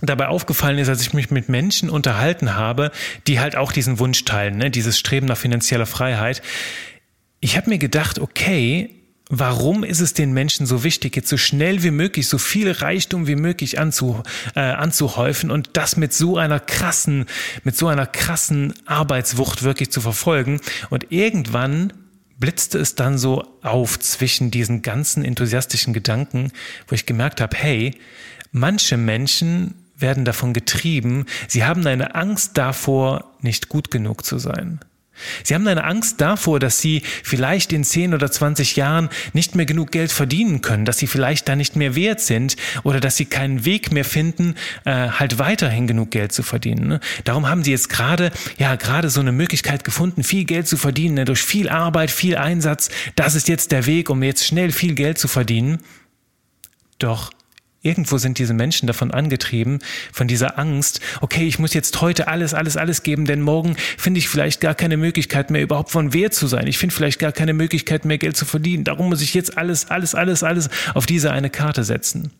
dabei 0.00 0.28
aufgefallen 0.28 0.78
ist, 0.78 0.88
als 0.88 1.00
ich 1.00 1.12
mich 1.12 1.30
mit 1.30 1.48
Menschen 1.48 1.90
unterhalten 1.90 2.54
habe, 2.54 2.92
die 3.26 3.40
halt 3.40 3.56
auch 3.56 3.72
diesen 3.72 3.98
Wunsch 3.98 4.24
teilen, 4.24 4.58
ne, 4.58 4.70
dieses 4.70 4.98
Streben 4.98 5.26
nach 5.26 5.38
finanzieller 5.38 5.86
Freiheit, 5.86 6.42
ich 7.40 7.56
habe 7.56 7.70
mir 7.70 7.78
gedacht, 7.78 8.18
okay, 8.18 8.90
warum 9.30 9.84
ist 9.84 10.00
es 10.00 10.14
den 10.14 10.32
Menschen 10.32 10.66
so 10.66 10.84
wichtig, 10.84 11.16
jetzt 11.16 11.28
so 11.28 11.36
schnell 11.36 11.82
wie 11.82 11.90
möglich, 11.90 12.28
so 12.28 12.38
viel 12.38 12.70
Reichtum 12.70 13.26
wie 13.26 13.36
möglich 13.36 13.78
anzu, 13.78 14.22
äh, 14.54 14.60
anzuhäufen 14.60 15.50
und 15.50 15.70
das 15.74 15.96
mit 15.96 16.12
so 16.12 16.38
einer 16.38 16.60
krassen, 16.60 17.26
mit 17.64 17.76
so 17.76 17.88
einer 17.88 18.06
krassen 18.06 18.74
Arbeitswucht 18.86 19.62
wirklich 19.62 19.90
zu 19.90 20.00
verfolgen. 20.00 20.60
Und 20.90 21.12
irgendwann 21.12 21.92
blitzte 22.38 22.78
es 22.78 22.94
dann 22.94 23.18
so 23.18 23.44
auf 23.62 23.98
zwischen 23.98 24.50
diesen 24.50 24.82
ganzen 24.82 25.24
enthusiastischen 25.24 25.92
Gedanken, 25.92 26.52
wo 26.86 26.94
ich 26.94 27.04
gemerkt 27.04 27.40
habe, 27.40 27.56
hey, 27.56 27.98
manche 28.52 28.96
Menschen 28.96 29.74
werden 29.96 30.24
davon 30.24 30.54
getrieben, 30.54 31.26
sie 31.48 31.64
haben 31.64 31.86
eine 31.86 32.14
Angst 32.14 32.56
davor, 32.56 33.34
nicht 33.40 33.68
gut 33.68 33.90
genug 33.90 34.24
zu 34.24 34.38
sein. 34.38 34.80
Sie 35.44 35.54
haben 35.54 35.66
eine 35.66 35.84
Angst 35.84 36.20
davor, 36.20 36.60
dass 36.60 36.80
sie 36.80 37.02
vielleicht 37.22 37.72
in 37.72 37.84
10 37.84 38.14
oder 38.14 38.30
20 38.30 38.76
Jahren 38.76 39.08
nicht 39.32 39.54
mehr 39.54 39.66
genug 39.66 39.90
Geld 39.92 40.12
verdienen 40.12 40.62
können, 40.62 40.84
dass 40.84 40.98
sie 40.98 41.06
vielleicht 41.06 41.48
da 41.48 41.56
nicht 41.56 41.76
mehr 41.76 41.94
wert 41.94 42.20
sind 42.20 42.56
oder 42.82 43.00
dass 43.00 43.16
sie 43.16 43.24
keinen 43.24 43.64
Weg 43.64 43.92
mehr 43.92 44.04
finden, 44.04 44.54
äh, 44.84 45.08
halt 45.08 45.38
weiterhin 45.38 45.86
genug 45.86 46.10
Geld 46.10 46.32
zu 46.32 46.42
verdienen. 46.42 46.88
Ne? 46.88 47.00
Darum 47.24 47.48
haben 47.48 47.64
sie 47.64 47.70
jetzt 47.70 47.88
gerade, 47.88 48.30
ja, 48.58 48.76
gerade 48.76 49.10
so 49.10 49.20
eine 49.20 49.32
Möglichkeit 49.32 49.84
gefunden, 49.84 50.22
viel 50.22 50.44
Geld 50.44 50.66
zu 50.68 50.76
verdienen, 50.76 51.14
ne? 51.14 51.24
durch 51.24 51.42
viel 51.42 51.68
Arbeit, 51.68 52.10
viel 52.10 52.36
Einsatz. 52.36 52.90
Das 53.16 53.34
ist 53.34 53.48
jetzt 53.48 53.72
der 53.72 53.86
Weg, 53.86 54.10
um 54.10 54.22
jetzt 54.22 54.46
schnell 54.46 54.72
viel 54.72 54.94
Geld 54.94 55.18
zu 55.18 55.28
verdienen. 55.28 55.78
Doch 56.98 57.30
Irgendwo 57.80 58.18
sind 58.18 58.38
diese 58.38 58.54
Menschen 58.54 58.86
davon 58.88 59.12
angetrieben, 59.12 59.78
von 60.12 60.26
dieser 60.26 60.58
Angst, 60.58 61.00
okay, 61.20 61.46
ich 61.46 61.60
muss 61.60 61.74
jetzt 61.74 62.00
heute 62.00 62.26
alles, 62.26 62.52
alles, 62.52 62.76
alles 62.76 63.04
geben, 63.04 63.24
denn 63.24 63.40
morgen 63.40 63.76
finde 63.96 64.18
ich 64.18 64.28
vielleicht 64.28 64.60
gar 64.60 64.74
keine 64.74 64.96
Möglichkeit 64.96 65.50
mehr, 65.50 65.62
überhaupt 65.62 65.92
von 65.92 66.12
Wert 66.12 66.34
zu 66.34 66.48
sein. 66.48 66.66
Ich 66.66 66.78
finde 66.78 66.94
vielleicht 66.94 67.20
gar 67.20 67.30
keine 67.30 67.52
Möglichkeit 67.52 68.04
mehr, 68.04 68.18
Geld 68.18 68.36
zu 68.36 68.46
verdienen. 68.46 68.82
Darum 68.82 69.08
muss 69.08 69.22
ich 69.22 69.32
jetzt 69.32 69.56
alles, 69.56 69.90
alles, 69.90 70.16
alles, 70.16 70.42
alles 70.42 70.70
auf 70.94 71.06
diese 71.06 71.30
eine 71.30 71.50
Karte 71.50 71.84
setzen. 71.84 72.32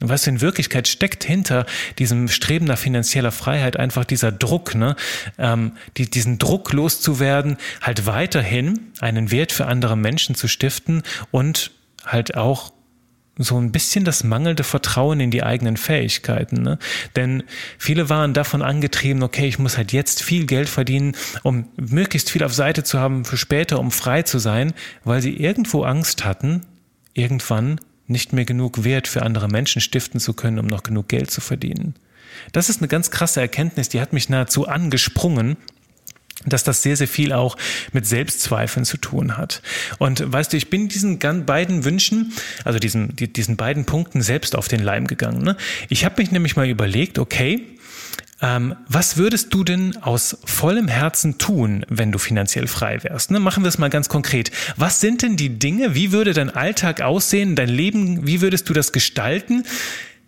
Und 0.00 0.10
was 0.10 0.26
in 0.26 0.40
Wirklichkeit 0.42 0.88
steckt 0.88 1.24
hinter 1.24 1.64
diesem 1.98 2.28
Streben 2.28 2.66
nach 2.66 2.78
finanzieller 2.78 3.32
Freiheit 3.32 3.78
einfach 3.78 4.04
dieser 4.04 4.30
Druck, 4.30 4.74
ne? 4.74 4.94
ähm, 5.38 5.72
die, 5.96 6.08
diesen 6.08 6.38
Druck 6.38 6.72
loszuwerden, 6.72 7.56
halt 7.80 8.04
weiterhin 8.04 8.92
einen 9.00 9.30
Wert 9.30 9.52
für 9.52 9.66
andere 9.66 9.96
Menschen 9.96 10.34
zu 10.34 10.48
stiften 10.48 11.02
und 11.30 11.70
halt 12.04 12.36
auch 12.36 12.72
so 13.38 13.58
ein 13.58 13.70
bisschen 13.70 14.04
das 14.04 14.24
mangelnde 14.24 14.64
Vertrauen 14.64 15.20
in 15.20 15.30
die 15.30 15.42
eigenen 15.42 15.76
Fähigkeiten. 15.76 16.62
Ne? 16.62 16.78
Denn 17.16 17.42
viele 17.78 18.08
waren 18.08 18.32
davon 18.32 18.62
angetrieben, 18.62 19.22
okay, 19.22 19.46
ich 19.46 19.58
muss 19.58 19.76
halt 19.76 19.92
jetzt 19.92 20.22
viel 20.22 20.46
Geld 20.46 20.68
verdienen, 20.68 21.14
um 21.42 21.66
möglichst 21.76 22.30
viel 22.30 22.42
auf 22.42 22.54
Seite 22.54 22.82
zu 22.82 22.98
haben 22.98 23.24
für 23.24 23.36
später, 23.36 23.78
um 23.78 23.90
frei 23.90 24.22
zu 24.22 24.38
sein, 24.38 24.72
weil 25.04 25.20
sie 25.20 25.36
irgendwo 25.36 25.82
Angst 25.84 26.24
hatten, 26.24 26.62
irgendwann 27.12 27.80
nicht 28.06 28.32
mehr 28.32 28.44
genug 28.44 28.84
Wert 28.84 29.08
für 29.08 29.22
andere 29.22 29.48
Menschen 29.48 29.80
stiften 29.80 30.20
zu 30.20 30.32
können, 30.32 30.58
um 30.58 30.66
noch 30.66 30.82
genug 30.82 31.08
Geld 31.08 31.30
zu 31.30 31.40
verdienen. 31.40 31.94
Das 32.52 32.68
ist 32.68 32.80
eine 32.80 32.88
ganz 32.88 33.10
krasse 33.10 33.40
Erkenntnis, 33.40 33.88
die 33.88 34.00
hat 34.00 34.12
mich 34.12 34.28
nahezu 34.28 34.66
angesprungen 34.66 35.56
dass 36.46 36.64
das 36.64 36.82
sehr, 36.82 36.96
sehr 36.96 37.08
viel 37.08 37.32
auch 37.32 37.56
mit 37.92 38.06
Selbstzweifeln 38.06 38.84
zu 38.84 38.96
tun 38.96 39.36
hat. 39.36 39.62
Und 39.98 40.32
weißt 40.32 40.52
du, 40.52 40.56
ich 40.56 40.70
bin 40.70 40.88
diesen 40.88 41.18
beiden 41.18 41.84
Wünschen, 41.84 42.32
also 42.64 42.78
diesen, 42.78 43.14
diesen 43.16 43.56
beiden 43.56 43.84
Punkten 43.84 44.22
selbst 44.22 44.56
auf 44.56 44.68
den 44.68 44.82
Leim 44.82 45.06
gegangen. 45.06 45.42
Ne? 45.42 45.56
Ich 45.88 46.04
habe 46.04 46.20
mich 46.20 46.30
nämlich 46.30 46.56
mal 46.56 46.68
überlegt, 46.68 47.18
okay, 47.18 47.64
ähm, 48.42 48.74
was 48.86 49.16
würdest 49.16 49.54
du 49.54 49.64
denn 49.64 49.96
aus 50.02 50.38
vollem 50.44 50.88
Herzen 50.88 51.38
tun, 51.38 51.86
wenn 51.88 52.12
du 52.12 52.18
finanziell 52.18 52.66
frei 52.66 53.02
wärst? 53.02 53.30
Ne? 53.30 53.40
Machen 53.40 53.64
wir 53.64 53.68
es 53.68 53.78
mal 53.78 53.88
ganz 53.88 54.08
konkret. 54.08 54.50
Was 54.76 55.00
sind 55.00 55.22
denn 55.22 55.36
die 55.36 55.58
Dinge, 55.58 55.94
wie 55.94 56.12
würde 56.12 56.34
dein 56.34 56.50
Alltag 56.50 57.00
aussehen, 57.00 57.56
dein 57.56 57.70
Leben, 57.70 58.26
wie 58.26 58.42
würdest 58.42 58.68
du 58.68 58.74
das 58.74 58.92
gestalten, 58.92 59.64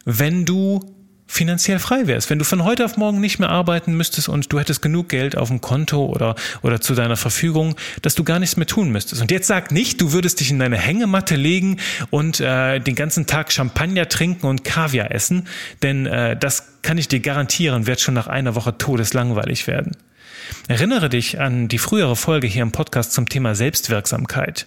wenn 0.04 0.46
du 0.46 0.94
finanziell 1.28 1.78
frei 1.78 2.06
wärst, 2.06 2.30
wenn 2.30 2.38
du 2.38 2.44
von 2.44 2.64
heute 2.64 2.84
auf 2.84 2.96
morgen 2.96 3.20
nicht 3.20 3.38
mehr 3.38 3.50
arbeiten 3.50 3.94
müsstest 3.96 4.28
und 4.28 4.52
du 4.52 4.58
hättest 4.58 4.82
genug 4.82 5.10
Geld 5.10 5.36
auf 5.36 5.48
dem 5.48 5.60
Konto 5.60 6.06
oder, 6.06 6.34
oder 6.62 6.80
zu 6.80 6.94
deiner 6.94 7.16
Verfügung, 7.16 7.76
dass 8.02 8.14
du 8.14 8.24
gar 8.24 8.38
nichts 8.38 8.56
mehr 8.56 8.66
tun 8.66 8.90
müsstest. 8.90 9.20
Und 9.20 9.30
jetzt 9.30 9.46
sag 9.46 9.70
nicht, 9.70 10.00
du 10.00 10.12
würdest 10.12 10.40
dich 10.40 10.50
in 10.50 10.58
deine 10.58 10.78
Hängematte 10.78 11.36
legen 11.36 11.78
und 12.10 12.40
äh, 12.40 12.80
den 12.80 12.94
ganzen 12.94 13.26
Tag 13.26 13.52
Champagner 13.52 14.08
trinken 14.08 14.46
und 14.46 14.64
Kaviar 14.64 15.12
essen, 15.12 15.46
denn 15.82 16.06
äh, 16.06 16.36
das 16.36 16.80
kann 16.82 16.96
ich 16.96 17.08
dir 17.08 17.20
garantieren, 17.20 17.86
wird 17.86 18.00
schon 18.00 18.14
nach 18.14 18.26
einer 18.26 18.54
Woche 18.54 18.78
todeslangweilig 18.78 19.66
werden. 19.66 19.92
Erinnere 20.68 21.08
dich 21.08 21.40
an 21.40 21.68
die 21.68 21.78
frühere 21.78 22.16
Folge 22.16 22.46
hier 22.46 22.62
im 22.62 22.72
Podcast 22.72 23.12
zum 23.12 23.28
Thema 23.28 23.54
Selbstwirksamkeit. 23.54 24.66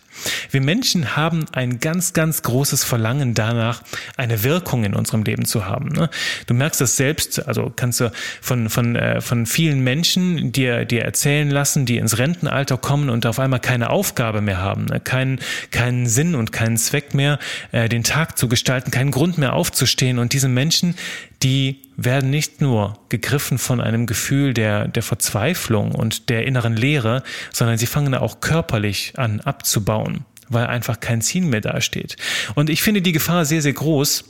Wir 0.50 0.62
Menschen 0.62 1.16
haben 1.16 1.46
ein 1.52 1.80
ganz, 1.80 2.14
ganz 2.14 2.42
großes 2.42 2.84
Verlangen 2.84 3.34
danach, 3.34 3.84
eine 4.18 4.44
Wirkung 4.44 4.84
in 4.84 4.94
unserem 4.94 5.24
Leben 5.24 5.46
zu 5.46 5.66
haben. 5.66 5.90
Ne? 5.90 6.10
Du 6.48 6.54
merkst 6.54 6.82
das 6.82 6.98
selbst, 6.98 7.48
also 7.48 7.72
kannst 7.76 8.00
du 8.00 8.12
von, 8.42 8.70
von, 8.70 8.96
äh, 8.96 9.22
von 9.22 9.46
vielen 9.46 9.82
Menschen 9.82 10.52
dir, 10.52 10.86
dir 10.86 11.04
erzählen 11.04 11.50
lassen, 11.50 11.86
die 11.86 11.98
ins 11.98 12.18
Rentenalter 12.18 12.78
kommen 12.78 13.10
und 13.10 13.26
auf 13.26 13.40
einmal 13.40 13.60
keine 13.60 13.90
Aufgabe 13.90 14.42
mehr 14.42 14.58
haben, 14.58 14.86
ne? 14.86 15.00
keinen, 15.00 15.40
keinen 15.72 16.08
Sinn 16.08 16.36
und 16.36 16.52
keinen 16.52 16.78
Zweck 16.78 17.14
mehr, 17.14 17.40
äh, 17.72 17.90
den 17.90 18.04
Tag 18.04 18.38
zu 18.38 18.48
gestalten, 18.48 18.92
keinen 18.92 19.12
Grund 19.12 19.38
mehr 19.38 19.54
aufzustehen. 19.54 20.20
Und 20.20 20.34
diese 20.34 20.48
Menschen, 20.48 20.96
die 21.44 21.80
werden 22.04 22.30
nicht 22.30 22.62
nur 22.62 22.98
gegriffen 23.10 23.58
von 23.58 23.82
einem 23.82 24.06
Gefühl 24.06 24.54
der, 24.54 24.88
der 24.88 25.04
Verzweiflung 25.04 25.94
und 25.94 26.30
der 26.30 26.46
inneren 26.46 26.76
Leere, 26.76 27.24
sondern 27.52 27.78
sie 27.78 27.86
fangen 27.86 28.16
auch 28.16 28.42
körperlich 28.42 29.14
an 29.18 29.42
abzubauen, 29.42 30.26
weil 30.50 30.68
einfach 30.68 31.00
kein 31.00 31.22
Ziel 31.22 31.44
mehr 31.44 31.62
dasteht. 31.62 32.18
Und 32.56 32.70
ich 32.70 32.82
finde 32.82 33.02
die 33.02 33.12
Gefahr 33.12 33.46
sehr, 33.46 33.62
sehr 33.62 33.74
groß, 33.74 34.26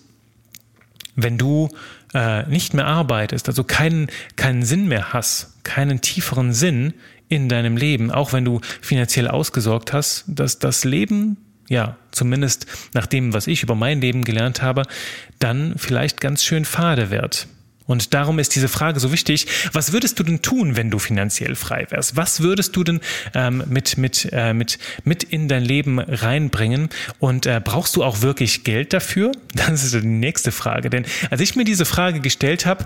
wenn 1.15 1.37
du 1.37 1.69
äh, 2.13 2.43
nicht 2.47 2.73
mehr 2.73 2.87
arbeitest, 2.87 3.47
also 3.47 3.63
keinen, 3.63 4.07
keinen 4.35 4.63
Sinn 4.63 4.87
mehr 4.87 5.13
hast, 5.13 5.63
keinen 5.63 6.01
tieferen 6.01 6.53
Sinn 6.53 6.93
in 7.27 7.47
deinem 7.47 7.77
Leben, 7.77 8.11
auch 8.11 8.33
wenn 8.33 8.45
du 8.45 8.59
finanziell 8.81 9.27
ausgesorgt 9.27 9.93
hast, 9.93 10.25
dass 10.27 10.59
das 10.59 10.83
Leben 10.83 11.37
ja, 11.71 11.95
zumindest 12.11 12.65
nach 12.93 13.05
dem, 13.05 13.31
was 13.33 13.47
ich 13.47 13.63
über 13.63 13.75
mein 13.75 14.01
Leben 14.01 14.25
gelernt 14.25 14.61
habe, 14.61 14.83
dann 15.39 15.75
vielleicht 15.77 16.19
ganz 16.19 16.43
schön 16.43 16.65
fade 16.65 17.11
wird. 17.11 17.47
Und 17.87 18.13
darum 18.13 18.39
ist 18.39 18.55
diese 18.55 18.67
Frage 18.67 18.99
so 18.99 19.11
wichtig. 19.11 19.47
Was 19.73 19.91
würdest 19.91 20.19
du 20.19 20.23
denn 20.23 20.41
tun, 20.41 20.75
wenn 20.75 20.91
du 20.91 20.99
finanziell 20.99 21.55
frei 21.55 21.87
wärst? 21.89 22.15
Was 22.15 22.41
würdest 22.41 22.75
du 22.75 22.83
denn 22.83 23.01
ähm, 23.33 23.63
mit, 23.67 23.97
mit, 23.97 24.29
äh, 24.31 24.53
mit, 24.53 24.79
mit 25.03 25.23
in 25.23 25.47
dein 25.47 25.63
Leben 25.63 25.99
reinbringen? 25.99 26.89
Und 27.19 27.45
äh, 27.45 27.61
brauchst 27.63 27.95
du 27.95 28.03
auch 28.03 28.21
wirklich 28.21 28.63
Geld 28.63 28.93
dafür? 28.93 29.31
Das 29.71 29.83
ist 29.83 29.93
die 29.93 30.05
nächste 30.05 30.51
Frage. 30.51 30.89
Denn 30.89 31.05
als 31.29 31.39
ich 31.39 31.55
mir 31.55 31.63
diese 31.63 31.85
Frage 31.85 32.19
gestellt 32.19 32.65
habe, 32.65 32.83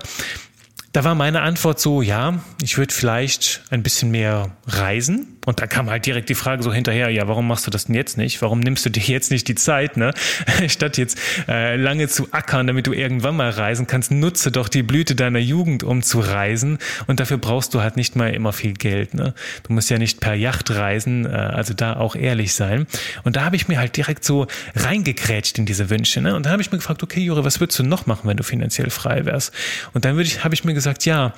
da 0.92 1.04
war 1.04 1.14
meine 1.14 1.42
Antwort 1.42 1.80
so, 1.80 2.00
ja, 2.00 2.40
ich 2.62 2.78
würde 2.78 2.94
vielleicht 2.94 3.62
ein 3.70 3.82
bisschen 3.82 4.10
mehr 4.10 4.56
reisen, 4.66 5.35
und 5.46 5.60
da 5.60 5.68
kam 5.68 5.88
halt 5.88 6.04
direkt 6.04 6.28
die 6.28 6.34
Frage 6.34 6.62
so 6.64 6.72
hinterher, 6.72 7.08
ja, 7.08 7.28
warum 7.28 7.46
machst 7.46 7.66
du 7.68 7.70
das 7.70 7.86
denn 7.86 7.94
jetzt 7.94 8.18
nicht? 8.18 8.42
Warum 8.42 8.58
nimmst 8.58 8.84
du 8.84 8.90
dir 8.90 9.02
jetzt 9.02 9.30
nicht 9.30 9.46
die 9.46 9.54
Zeit, 9.54 9.96
ne? 9.96 10.12
Statt 10.66 10.98
jetzt 10.98 11.18
äh, 11.48 11.76
lange 11.76 12.08
zu 12.08 12.32
ackern, 12.32 12.66
damit 12.66 12.88
du 12.88 12.92
irgendwann 12.92 13.36
mal 13.36 13.50
reisen 13.50 13.86
kannst, 13.86 14.10
nutze 14.10 14.50
doch 14.50 14.68
die 14.68 14.82
Blüte 14.82 15.14
deiner 15.14 15.38
Jugend, 15.38 15.84
um 15.84 16.02
zu 16.02 16.18
reisen. 16.18 16.78
Und 17.06 17.20
dafür 17.20 17.38
brauchst 17.38 17.74
du 17.74 17.80
halt 17.80 17.96
nicht 17.96 18.16
mal 18.16 18.34
immer 18.34 18.52
viel 18.52 18.72
Geld, 18.72 19.14
ne? 19.14 19.34
Du 19.62 19.72
musst 19.72 19.88
ja 19.88 19.98
nicht 19.98 20.20
per 20.20 20.34
Yacht 20.34 20.72
reisen, 20.72 21.26
äh, 21.26 21.28
also 21.28 21.74
da 21.74 21.96
auch 21.96 22.16
ehrlich 22.16 22.52
sein. 22.52 22.88
Und 23.22 23.36
da 23.36 23.44
habe 23.44 23.54
ich 23.54 23.68
mir 23.68 23.78
halt 23.78 23.96
direkt 23.96 24.24
so 24.24 24.48
reingekrätscht 24.74 25.58
in 25.58 25.64
diese 25.64 25.90
Wünsche, 25.90 26.20
ne? 26.20 26.34
Und 26.34 26.44
dann 26.44 26.52
habe 26.52 26.62
ich 26.62 26.72
mir 26.72 26.78
gefragt, 26.78 27.04
okay, 27.04 27.20
Jure, 27.20 27.44
was 27.44 27.60
würdest 27.60 27.78
du 27.78 27.84
noch 27.84 28.06
machen, 28.06 28.28
wenn 28.28 28.36
du 28.36 28.42
finanziell 28.42 28.90
frei 28.90 29.24
wärst? 29.24 29.54
Und 29.94 30.04
dann 30.04 30.16
würde 30.16 30.26
ich, 30.26 30.42
habe 30.42 30.54
ich 30.54 30.64
mir 30.64 30.74
gesagt, 30.74 31.04
ja, 31.04 31.34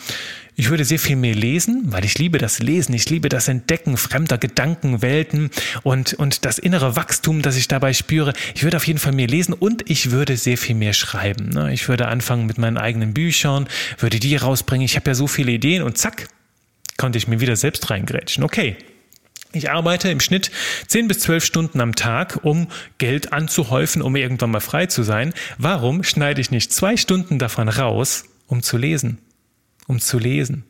ich 0.59 0.71
würde 0.71 0.85
sehr 0.85 0.99
viel 0.99 1.15
mehr 1.15 1.37
lesen, 1.37 1.85
weil 1.87 2.05
ich 2.05 2.19
liebe 2.19 2.38
das 2.38 2.59
Lesen, 2.59 2.93
ich 2.93 3.09
liebe 3.09 3.29
das 3.29 3.47
Entdecken 3.47 3.97
fremder 3.97 4.38
Gedanken, 4.38 5.03
Welten 5.03 5.50
und, 5.85 6.15
und 6.15 6.45
das 6.45 6.59
innere 6.59 6.97
Wachstum, 6.97 7.43
das 7.43 7.57
ich 7.57 7.69
dabei 7.69 7.93
spüre. 7.93 8.33
Ich 8.57 8.65
würde 8.65 8.77
auf 8.77 8.85
jeden 8.85 8.99
Fall 8.99 9.12
mehr 9.12 9.29
lesen 9.29 9.55
und 9.55 9.88
ich 9.88 10.11
würde 10.11 10.37
sehr 10.37 10.59
viel 10.59 10.75
mehr 10.75 10.95
schreiben. 10.95 11.50
Ne? 11.50 11.73
Ich 11.73 11.88
würde 11.88 12.09
anfangen 12.09 12.47
mit 12.47 12.59
meinen 12.59 12.77
eigenen 12.77 13.15
Büchern, 13.15 13.69
würde 13.99 14.19
die 14.19 14.35
rausbringen. 14.35 14.85
Ich 14.85 14.97
habe 14.97 15.09
ja 15.09 15.15
so 15.15 15.29
viele 15.29 15.53
Ideen 15.53 15.85
und 15.85 15.97
zack, 15.97 16.27
konnte 16.97 17.19
ich 17.19 17.29
mir 17.29 17.38
wieder 17.38 17.55
selbst 17.55 17.88
reingrätschen. 17.88 18.43
Okay, 18.43 18.77
ich 19.53 19.71
arbeite 19.71 20.11
im 20.11 20.19
Schnitt 20.19 20.50
10 20.88 21.07
bis 21.07 21.21
12 21.21 21.45
Stunden 21.45 21.81
am 21.81 21.95
Tag, 21.95 22.41
um 22.43 22.67
Geld 22.99 23.33
anzuhäufen, 23.33 24.03
um 24.03 24.17
irgendwann 24.17 24.50
mal 24.50 24.59
frei 24.59 24.87
zu 24.87 25.05
sein. 25.05 25.35
Warum 25.57 26.03
schneide 26.03 26.41
ich 26.41 26.50
nicht 26.50 26.73
zwei 26.73 26.97
Stunden 26.97 27.38
davon 27.38 27.69
raus, 27.69 28.25
um 28.49 28.61
zu 28.61 28.77
lesen? 28.77 29.19
Um 29.88 29.99
zu 29.99 30.21
lesen. 30.21 30.64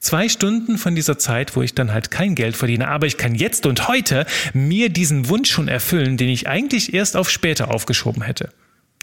Zwei 0.00 0.28
Stunden 0.28 0.78
von 0.78 0.96
dieser 0.96 1.16
Zeit, 1.16 1.54
wo 1.54 1.62
ich 1.62 1.76
dann 1.76 1.92
halt 1.92 2.10
kein 2.10 2.34
Geld 2.34 2.56
verdiene, 2.56 2.88
aber 2.88 3.06
ich 3.06 3.16
kann 3.16 3.36
jetzt 3.36 3.66
und 3.66 3.86
heute 3.86 4.26
mir 4.52 4.88
diesen 4.88 5.28
Wunsch 5.28 5.52
schon 5.52 5.68
erfüllen, 5.68 6.16
den 6.16 6.28
ich 6.28 6.48
eigentlich 6.48 6.92
erst 6.92 7.16
auf 7.16 7.30
später 7.30 7.72
aufgeschoben 7.72 8.22
hätte. 8.22 8.50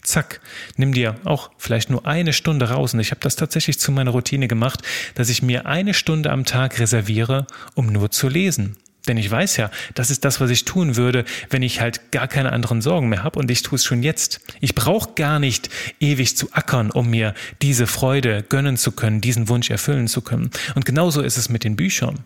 Zack, 0.01 0.41
nimm 0.75 0.93
dir 0.93 1.15
auch 1.23 1.51
vielleicht 1.57 1.89
nur 1.89 2.05
eine 2.05 2.33
Stunde 2.33 2.69
raus. 2.69 2.93
Und 2.93 2.99
ich 2.99 3.11
habe 3.11 3.21
das 3.21 3.35
tatsächlich 3.35 3.79
zu 3.79 3.91
meiner 3.91 4.11
Routine 4.11 4.47
gemacht, 4.47 4.81
dass 5.15 5.29
ich 5.29 5.41
mir 5.41 5.65
eine 5.65 5.93
Stunde 5.93 6.31
am 6.31 6.45
Tag 6.45 6.79
reserviere, 6.79 7.47
um 7.75 7.87
nur 7.87 8.11
zu 8.11 8.27
lesen. 8.27 8.77
Denn 9.09 9.17
ich 9.17 9.29
weiß 9.29 9.57
ja, 9.57 9.71
das 9.95 10.11
ist 10.11 10.23
das, 10.23 10.39
was 10.39 10.51
ich 10.51 10.65
tun 10.65 10.95
würde, 10.95 11.25
wenn 11.49 11.63
ich 11.63 11.81
halt 11.81 12.11
gar 12.11 12.27
keine 12.27 12.53
anderen 12.53 12.81
Sorgen 12.81 13.09
mehr 13.09 13.23
habe 13.23 13.39
und 13.39 13.49
ich 13.49 13.63
tue 13.63 13.75
es 13.75 13.83
schon 13.83 14.03
jetzt. 14.03 14.39
Ich 14.61 14.75
brauche 14.75 15.13
gar 15.15 15.39
nicht 15.39 15.69
ewig 15.99 16.37
zu 16.37 16.53
ackern, 16.53 16.91
um 16.91 17.09
mir 17.09 17.33
diese 17.63 17.87
Freude 17.87 18.45
gönnen 18.47 18.77
zu 18.77 18.91
können, 18.91 19.19
diesen 19.19 19.49
Wunsch 19.49 19.71
erfüllen 19.71 20.07
zu 20.07 20.21
können. 20.21 20.51
Und 20.75 20.85
genauso 20.85 21.21
ist 21.23 21.37
es 21.37 21.49
mit 21.49 21.63
den 21.63 21.75
Büchern. 21.75 22.19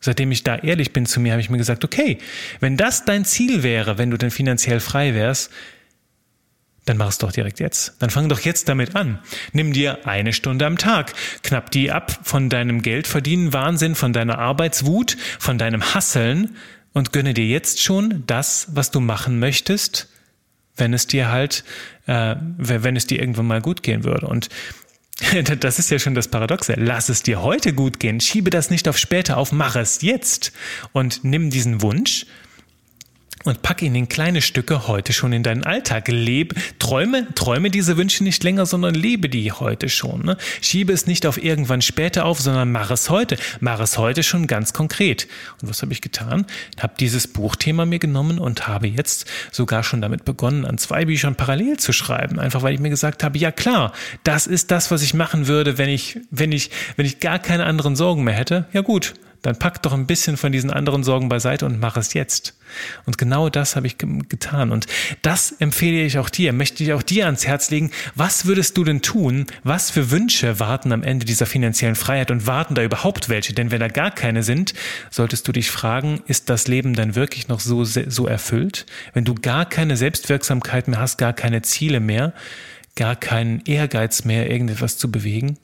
Seitdem 0.00 0.32
ich 0.32 0.42
da 0.42 0.56
ehrlich 0.56 0.92
bin 0.92 1.06
zu 1.06 1.20
mir, 1.20 1.30
habe 1.30 1.42
ich 1.42 1.50
mir 1.50 1.58
gesagt, 1.58 1.84
okay, 1.84 2.18
wenn 2.58 2.76
das 2.76 3.04
dein 3.04 3.24
Ziel 3.24 3.62
wäre, 3.62 3.96
wenn 3.96 4.10
du 4.10 4.16
denn 4.16 4.32
finanziell 4.32 4.80
frei 4.80 5.14
wärst, 5.14 5.52
dann 6.86 6.96
mach 6.96 7.08
es 7.08 7.18
doch 7.18 7.32
direkt 7.32 7.60
jetzt. 7.60 7.94
Dann 7.98 8.10
fang 8.10 8.28
doch 8.28 8.40
jetzt 8.40 8.68
damit 8.68 8.96
an. 8.96 9.18
Nimm 9.52 9.72
dir 9.72 10.06
eine 10.06 10.32
Stunde 10.32 10.66
am 10.66 10.78
Tag. 10.78 11.12
Knapp 11.42 11.70
die 11.70 11.90
ab 11.90 12.20
von 12.22 12.48
deinem 12.48 12.82
Geldverdienen 12.82 13.52
Wahnsinn, 13.52 13.94
von 13.94 14.12
deiner 14.12 14.38
Arbeitswut, 14.38 15.16
von 15.38 15.58
deinem 15.58 15.94
Hasseln 15.94 16.56
und 16.92 17.12
gönne 17.12 17.34
dir 17.34 17.46
jetzt 17.46 17.82
schon 17.82 18.24
das, 18.26 18.68
was 18.72 18.90
du 18.90 19.00
machen 19.00 19.38
möchtest, 19.38 20.08
wenn 20.76 20.94
es 20.94 21.06
dir 21.06 21.30
halt, 21.30 21.64
äh, 22.06 22.36
wenn 22.38 22.96
es 22.96 23.06
dir 23.06 23.20
irgendwann 23.20 23.46
mal 23.46 23.60
gut 23.60 23.82
gehen 23.82 24.04
würde. 24.04 24.26
Und 24.26 24.48
das 25.60 25.78
ist 25.78 25.90
ja 25.90 25.98
schon 25.98 26.14
das 26.14 26.28
Paradoxe. 26.28 26.74
Lass 26.76 27.08
es 27.08 27.22
dir 27.22 27.42
heute 27.42 27.72
gut 27.74 28.00
gehen. 28.00 28.20
Schiebe 28.20 28.50
das 28.50 28.70
nicht 28.70 28.88
auf 28.88 28.98
später 28.98 29.36
auf. 29.36 29.52
Mach 29.52 29.76
es 29.76 30.02
jetzt. 30.02 30.52
Und 30.92 31.24
nimm 31.24 31.50
diesen 31.50 31.82
Wunsch 31.82 32.26
und 33.44 33.62
pack 33.62 33.80
ihn 33.82 33.94
in 33.94 34.08
kleine 34.08 34.42
Stücke 34.42 34.86
heute 34.86 35.12
schon 35.12 35.32
in 35.32 35.42
deinen 35.42 35.64
Alltag. 35.64 36.08
Lebe, 36.08 36.54
träume, 36.78 37.26
träume 37.34 37.70
diese 37.70 37.96
Wünsche 37.96 38.22
nicht 38.22 38.44
länger, 38.44 38.66
sondern 38.66 38.94
lebe 38.94 39.28
die 39.30 39.50
heute 39.50 39.88
schon. 39.88 40.24
Ne? 40.24 40.36
Schiebe 40.60 40.92
es 40.92 41.06
nicht 41.06 41.24
auf 41.24 41.42
irgendwann 41.42 41.80
später 41.80 42.26
auf, 42.26 42.40
sondern 42.40 42.70
mach 42.70 42.90
es 42.90 43.08
heute. 43.08 43.36
Mach 43.60 43.80
es 43.80 43.96
heute 43.96 44.22
schon 44.22 44.46
ganz 44.46 44.74
konkret. 44.74 45.26
Und 45.62 45.70
was 45.70 45.80
habe 45.80 45.92
ich 45.92 46.02
getan? 46.02 46.44
Habe 46.78 46.94
dieses 47.00 47.28
Buchthema 47.28 47.86
mir 47.86 47.98
genommen 47.98 48.38
und 48.38 48.68
habe 48.68 48.88
jetzt 48.88 49.26
sogar 49.52 49.84
schon 49.84 50.02
damit 50.02 50.24
begonnen, 50.24 50.66
an 50.66 50.76
zwei 50.76 51.06
Büchern 51.06 51.34
parallel 51.34 51.78
zu 51.78 51.92
schreiben. 51.92 52.38
Einfach 52.38 52.62
weil 52.62 52.74
ich 52.74 52.80
mir 52.80 52.90
gesagt 52.90 53.24
habe, 53.24 53.38
ja 53.38 53.50
klar, 53.52 53.92
das 54.22 54.46
ist 54.46 54.70
das, 54.70 54.90
was 54.90 55.02
ich 55.02 55.14
machen 55.14 55.46
würde, 55.46 55.78
wenn 55.78 55.88
ich, 55.88 56.18
wenn 56.30 56.52
ich, 56.52 56.70
wenn 56.96 57.06
ich 57.06 57.20
gar 57.20 57.38
keine 57.38 57.64
anderen 57.64 57.96
Sorgen 57.96 58.22
mehr 58.22 58.34
hätte. 58.34 58.66
Ja 58.72 58.82
gut, 58.82 59.14
dann 59.42 59.58
pack 59.58 59.82
doch 59.82 59.92
ein 59.92 60.06
bisschen 60.06 60.36
von 60.36 60.52
diesen 60.52 60.70
anderen 60.70 61.02
Sorgen 61.02 61.28
beiseite 61.28 61.66
und 61.66 61.80
mach 61.80 61.96
es 61.96 62.14
jetzt. 62.14 62.54
Und 63.06 63.18
genau 63.18 63.48
das 63.48 63.74
habe 63.74 63.86
ich 63.86 63.96
getan. 63.98 64.70
Und 64.70 64.86
das 65.22 65.52
empfehle 65.52 66.02
ich 66.02 66.18
auch 66.18 66.28
dir, 66.28 66.52
möchte 66.52 66.84
ich 66.84 66.92
auch 66.92 67.02
dir 67.02 67.26
ans 67.26 67.46
Herz 67.46 67.70
legen. 67.70 67.90
Was 68.14 68.44
würdest 68.44 68.76
du 68.76 68.84
denn 68.84 69.02
tun? 69.02 69.46
Was 69.64 69.90
für 69.90 70.10
Wünsche 70.10 70.60
warten 70.60 70.92
am 70.92 71.02
Ende 71.02 71.24
dieser 71.24 71.46
finanziellen 71.46 71.96
Freiheit 71.96 72.30
und 72.30 72.46
warten 72.46 72.74
da 72.74 72.82
überhaupt 72.82 73.28
welche? 73.28 73.54
Denn 73.54 73.70
wenn 73.70 73.80
da 73.80 73.88
gar 73.88 74.10
keine 74.10 74.42
sind, 74.42 74.74
solltest 75.10 75.48
du 75.48 75.52
dich 75.52 75.70
fragen, 75.70 76.22
ist 76.26 76.50
das 76.50 76.68
Leben 76.68 76.94
dann 76.94 77.14
wirklich 77.14 77.48
noch 77.48 77.60
so, 77.60 77.84
so 77.84 78.26
erfüllt? 78.26 78.86
Wenn 79.14 79.24
du 79.24 79.34
gar 79.34 79.64
keine 79.64 79.96
Selbstwirksamkeit 79.96 80.88
mehr 80.88 81.00
hast, 81.00 81.18
gar 81.18 81.32
keine 81.32 81.62
Ziele 81.62 82.00
mehr, 82.00 82.34
gar 82.94 83.16
keinen 83.16 83.62
Ehrgeiz 83.64 84.24
mehr, 84.24 84.50
irgendetwas 84.50 84.98
zu 84.98 85.10
bewegen? 85.10 85.58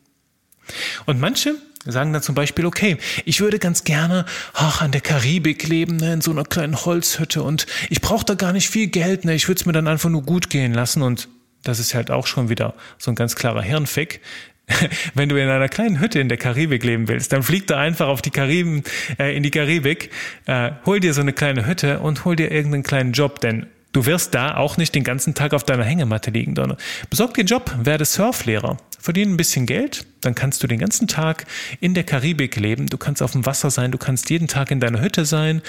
Und 1.05 1.21
manche 1.21 1.55
sagen 1.93 2.13
dann 2.13 2.23
zum 2.23 2.35
Beispiel, 2.35 2.67
okay, 2.67 2.97
ich 3.25 3.41
würde 3.41 3.59
ganz 3.59 3.85
gerne 3.85 4.25
ach, 4.53 4.83
an 4.83 4.93
der 4.93 5.01
Karibik 5.01 5.67
leben, 5.69 5.97
ne, 5.97 6.15
in 6.15 6.21
so 6.21 6.31
einer 6.31 6.45
kleinen 6.45 6.85
Holzhütte 6.85 7.43
und 7.43 7.67
ich 7.91 8.01
brauche 8.01 8.25
da 8.25 8.35
gar 8.35 8.53
nicht 8.53 8.69
viel 8.69 8.89
Geld, 8.89 9.25
ne, 9.25 9.35
ich 9.35 9.49
würde 9.49 9.61
es 9.61 9.67
mir 9.67 9.73
dann 9.73 9.89
einfach 9.89 10.11
nur 10.11 10.23
gut 10.23 10.51
gehen 10.51 10.75
lassen 10.75 11.03
und 11.03 11.29
das 11.63 11.79
ist 11.79 11.95
halt 11.95 12.11
auch 12.11 12.27
schon 12.27 12.49
wieder 12.49 12.75
so 12.99 13.11
ein 13.11 13.15
ganz 13.15 13.35
klarer 13.35 13.63
Hirnfick. 13.63 14.21
Wenn 15.15 15.29
du 15.29 15.37
in 15.37 15.49
einer 15.49 15.69
kleinen 15.69 16.01
Hütte 16.01 16.19
in 16.19 16.29
der 16.29 16.39
Karibik 16.39 16.83
leben 16.83 17.09
willst, 17.09 17.33
dann 17.33 17.43
flieg 17.43 17.67
da 17.67 17.79
einfach 17.79 18.09
auf 18.09 18.21
die 18.21 18.31
Kariben, 18.31 18.83
äh, 19.19 19.37
in 19.37 19.43
die 19.43 19.51
Karibik, 19.51 20.11
äh, 20.47 20.73
hol 20.85 20.99
dir 21.01 21.15
so 21.15 21.21
eine 21.21 21.33
kleine 21.33 21.67
Hütte 21.67 22.01
und 22.01 22.25
hol 22.25 22.35
dir 22.35 22.51
irgendeinen 22.51 22.83
kleinen 22.83 23.13
Job, 23.13 23.41
denn 23.41 23.67
Du 23.97 24.05
wirst 24.05 24.35
da 24.35 24.59
auch 24.59 24.77
nicht 24.77 24.95
den 24.95 25.05
ganzen 25.05 25.33
Tag 25.33 25.55
auf 25.55 25.65
deiner 25.65 25.83
Hängematte 25.83 26.31
liegen, 26.31 26.55
sondern 26.55 26.77
besorg 27.09 27.33
dir 27.33 27.41
einen 27.41 27.49
Job, 27.49 27.75
werde 27.79 28.05
Surflehrer, 28.05 28.77
verdiene 29.01 29.33
ein 29.33 29.39
bisschen 29.39 29.65
Geld, 29.65 30.05
dann 30.21 30.35
kannst 30.35 30.63
du 30.63 30.67
den 30.67 30.79
ganzen 30.79 31.09
Tag 31.09 31.47
in 31.81 31.95
der 31.95 32.05
Karibik 32.05 32.57
leben, 32.57 32.89
du 32.89 32.99
kannst 32.99 33.23
auf 33.23 33.33
dem 33.33 33.47
Wasser 33.47 33.71
sein, 33.71 33.93
du 33.93 33.97
kannst 33.97 34.29
jeden 34.29 34.49
Tag 34.49 34.71
in 34.71 34.81
deiner 34.81 35.01
Hütte 35.01 35.25
sein 35.25 35.63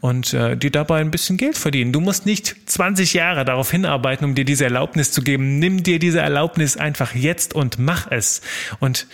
und 0.00 0.32
äh, 0.32 0.56
dir 0.56 0.70
dabei 0.70 1.00
ein 1.00 1.10
bisschen 1.10 1.38
Geld 1.38 1.58
verdienen. 1.58 1.92
Du 1.92 2.00
musst 2.00 2.24
nicht 2.24 2.54
20 2.66 3.14
Jahre 3.14 3.44
darauf 3.44 3.72
hinarbeiten, 3.72 4.26
um 4.26 4.36
dir 4.36 4.44
diese 4.44 4.62
Erlaubnis 4.62 5.10
zu 5.10 5.20
geben. 5.22 5.58
Nimm 5.58 5.82
dir 5.82 5.98
diese 5.98 6.20
Erlaubnis 6.20 6.76
einfach 6.76 7.16
jetzt 7.16 7.52
und 7.52 7.80
mach 7.80 8.08
es. 8.12 8.42
Und 8.78 9.08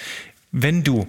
wenn 0.53 0.85
du 0.85 1.07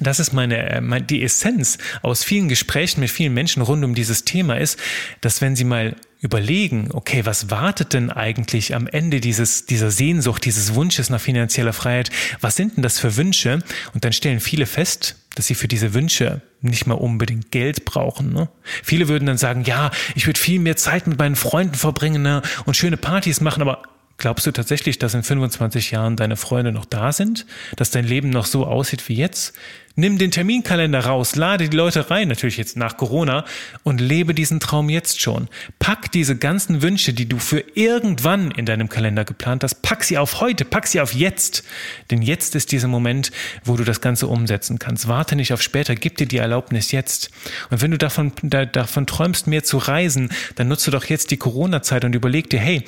das 0.00 0.18
ist 0.18 0.32
meine, 0.32 0.56
äh, 0.70 0.80
meine, 0.80 1.04
die 1.04 1.22
Essenz 1.22 1.78
aus 2.02 2.24
vielen 2.24 2.48
Gesprächen 2.48 3.00
mit 3.00 3.10
vielen 3.10 3.32
Menschen 3.32 3.62
rund 3.62 3.84
um 3.84 3.94
dieses 3.94 4.24
Thema 4.24 4.58
ist, 4.58 4.76
dass 5.20 5.40
wenn 5.40 5.54
sie 5.54 5.62
mal 5.62 5.94
überlegen, 6.24 6.88
okay, 6.92 7.26
was 7.26 7.50
wartet 7.50 7.92
denn 7.92 8.10
eigentlich 8.10 8.74
am 8.74 8.86
Ende 8.86 9.20
dieses, 9.20 9.66
dieser 9.66 9.90
Sehnsucht, 9.90 10.46
dieses 10.46 10.74
Wunsches 10.74 11.10
nach 11.10 11.20
finanzieller 11.20 11.74
Freiheit? 11.74 12.10
Was 12.40 12.56
sind 12.56 12.76
denn 12.76 12.82
das 12.82 12.98
für 12.98 13.16
Wünsche? 13.16 13.58
Und 13.92 14.06
dann 14.06 14.14
stellen 14.14 14.40
viele 14.40 14.64
fest, 14.64 15.16
dass 15.34 15.46
sie 15.46 15.54
für 15.54 15.68
diese 15.68 15.92
Wünsche 15.92 16.40
nicht 16.62 16.86
mehr 16.86 16.98
unbedingt 16.98 17.50
Geld 17.50 17.84
brauchen. 17.84 18.32
Ne? 18.32 18.48
Viele 18.82 19.08
würden 19.08 19.26
dann 19.26 19.36
sagen, 19.36 19.64
ja, 19.64 19.90
ich 20.14 20.26
würde 20.26 20.40
viel 20.40 20.60
mehr 20.60 20.76
Zeit 20.76 21.06
mit 21.06 21.18
meinen 21.18 21.36
Freunden 21.36 21.74
verbringen 21.74 22.22
ne? 22.22 22.40
und 22.64 22.74
schöne 22.74 22.96
Partys 22.96 23.42
machen, 23.42 23.60
aber 23.60 23.82
Glaubst 24.16 24.46
du 24.46 24.52
tatsächlich, 24.52 24.98
dass 24.98 25.14
in 25.14 25.22
25 25.22 25.90
Jahren 25.90 26.16
deine 26.16 26.36
Freunde 26.36 26.72
noch 26.72 26.84
da 26.84 27.12
sind? 27.12 27.46
Dass 27.76 27.90
dein 27.90 28.04
Leben 28.04 28.30
noch 28.30 28.46
so 28.46 28.66
aussieht 28.66 29.08
wie 29.08 29.14
jetzt? 29.14 29.54
Nimm 29.96 30.18
den 30.18 30.32
Terminkalender 30.32 31.06
raus, 31.06 31.36
lade 31.36 31.68
die 31.68 31.76
Leute 31.76 32.10
rein, 32.10 32.26
natürlich 32.26 32.56
jetzt 32.56 32.76
nach 32.76 32.96
Corona, 32.96 33.44
und 33.84 34.00
lebe 34.00 34.34
diesen 34.34 34.58
Traum 34.58 34.88
jetzt 34.88 35.20
schon. 35.20 35.48
Pack 35.78 36.10
diese 36.10 36.34
ganzen 36.34 36.82
Wünsche, 36.82 37.12
die 37.12 37.28
du 37.28 37.38
für 37.38 37.62
irgendwann 37.74 38.50
in 38.50 38.66
deinem 38.66 38.88
Kalender 38.88 39.24
geplant 39.24 39.62
hast, 39.62 39.82
pack 39.82 40.02
sie 40.02 40.18
auf 40.18 40.40
heute, 40.40 40.64
pack 40.64 40.88
sie 40.88 41.00
auf 41.00 41.14
jetzt. 41.14 41.62
Denn 42.10 42.22
jetzt 42.22 42.56
ist 42.56 42.72
dieser 42.72 42.88
Moment, 42.88 43.30
wo 43.62 43.76
du 43.76 43.84
das 43.84 44.00
Ganze 44.00 44.26
umsetzen 44.26 44.80
kannst. 44.80 45.06
Warte 45.06 45.36
nicht 45.36 45.52
auf 45.52 45.62
später, 45.62 45.94
gib 45.94 46.16
dir 46.16 46.26
die 46.26 46.38
Erlaubnis 46.38 46.90
jetzt. 46.90 47.30
Und 47.70 47.80
wenn 47.80 47.92
du 47.92 47.98
davon, 47.98 48.32
da, 48.42 48.64
davon 48.66 49.06
träumst, 49.06 49.46
mehr 49.46 49.62
zu 49.62 49.78
reisen, 49.78 50.30
dann 50.56 50.66
nutze 50.66 50.90
doch 50.90 51.04
jetzt 51.04 51.30
die 51.30 51.36
Corona-Zeit 51.36 52.04
und 52.04 52.16
überleg 52.16 52.50
dir, 52.50 52.58
hey, 52.58 52.84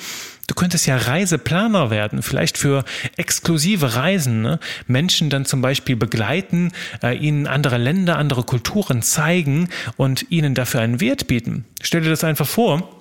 Du 0.47 0.55
könntest 0.55 0.87
ja 0.87 0.95
Reiseplaner 0.95 1.89
werden, 1.89 2.23
vielleicht 2.23 2.57
für 2.57 2.85
exklusive 3.17 3.95
Reisen. 3.95 4.41
Ne? 4.41 4.59
Menschen 4.87 5.29
dann 5.29 5.43
zum 5.45 5.61
Beispiel 5.61 5.97
begleiten, 5.97 6.71
äh, 7.03 7.17
ihnen 7.17 7.47
andere 7.47 7.77
Länder, 7.77 8.17
andere 8.17 8.43
Kulturen 8.43 9.01
zeigen 9.01 9.67
und 9.97 10.31
ihnen 10.31 10.55
dafür 10.55 10.79
einen 10.79 11.01
Wert 11.01 11.27
bieten. 11.27 11.65
Stell 11.81 12.01
dir 12.01 12.09
das 12.09 12.23
einfach 12.23 12.47
vor. 12.47 12.96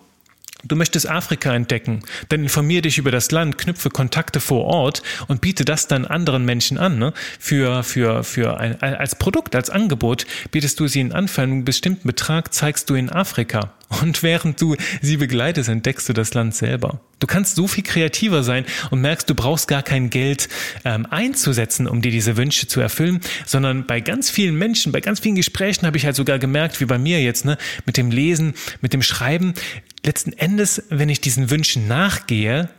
Du 0.65 0.75
möchtest 0.75 1.09
Afrika 1.09 1.55
entdecken, 1.55 2.03
dann 2.29 2.43
informier 2.43 2.83
dich 2.83 2.99
über 2.99 3.11
das 3.11 3.31
Land, 3.31 3.59
knüpfe 3.59 3.91
Kontakte 3.91 4.41
vor 4.41 4.65
Ort 4.65 5.03
und 5.29 5.41
biete 5.41 5.65
das 5.65 5.87
dann 5.87 6.07
anderen 6.07 6.45
Menschen 6.45 6.79
an. 6.79 6.99
Ne? 6.99 7.13
Für, 7.39 7.83
für, 7.85 8.25
für 8.25 8.59
ein, 8.59 8.81
als 8.83 9.17
Produkt, 9.17 9.55
als 9.55 9.71
Angebot 9.71 10.27
bietest 10.51 10.81
du 10.81 10.89
sie 10.89 11.01
ihnen 11.01 11.13
an, 11.13 11.29
für 11.29 11.43
einen 11.43 11.65
bestimmten 11.65 12.09
Betrag 12.09 12.53
zeigst 12.53 12.91
du 12.91 12.95
in 12.95 13.11
Afrika. 13.11 13.75
Und 14.03 14.23
während 14.25 14.61
du 14.61 14.75
sie 15.01 15.17
begleitest, 15.17 15.69
entdeckst 15.69 16.09
du 16.09 16.13
das 16.13 16.35
Land 16.35 16.57
selber. 16.57 17.01
Du 17.21 17.27
kannst 17.27 17.55
so 17.55 17.69
viel 17.69 17.85
kreativer 17.85 18.43
sein 18.43 18.65
und 18.91 19.01
merkst, 19.01 19.31
du 19.31 19.35
brauchst 19.35 19.69
gar 19.69 19.83
kein 19.83 20.11
Geld 20.11 20.49
ähm, 20.85 21.07
einzusetzen, 21.09 21.87
um 21.87 22.03
dir 22.03 22.11
diese 22.11 22.37
Wünsche 22.37 22.67
zu 22.67 22.81
erfüllen, 22.81 23.21
sondern 23.47 23.87
bei 23.87 24.01
ganz 24.01 24.29
vielen 24.29 24.57
Menschen, 24.57 24.91
bei 24.93 25.01
ganz 25.01 25.21
vielen 25.21 25.37
Gesprächen 25.37 25.87
habe 25.87 25.97
ich 25.97 26.05
halt 26.05 26.17
sogar 26.17 26.39
gemerkt, 26.39 26.81
wie 26.81 26.85
bei 26.85 26.99
mir 26.99 27.23
jetzt, 27.23 27.45
ne, 27.45 27.59
mit 27.87 27.97
dem 27.97 28.11
Lesen, 28.11 28.55
mit 28.81 28.93
dem 28.93 29.03
Schreiben, 29.03 29.55
letzten 30.07 30.33
Endes, 30.33 30.85
wenn 30.89 31.09
ich 31.09 31.21
diesen 31.21 31.51
Wünschen 31.51 31.89
nachgehe, 31.89 32.71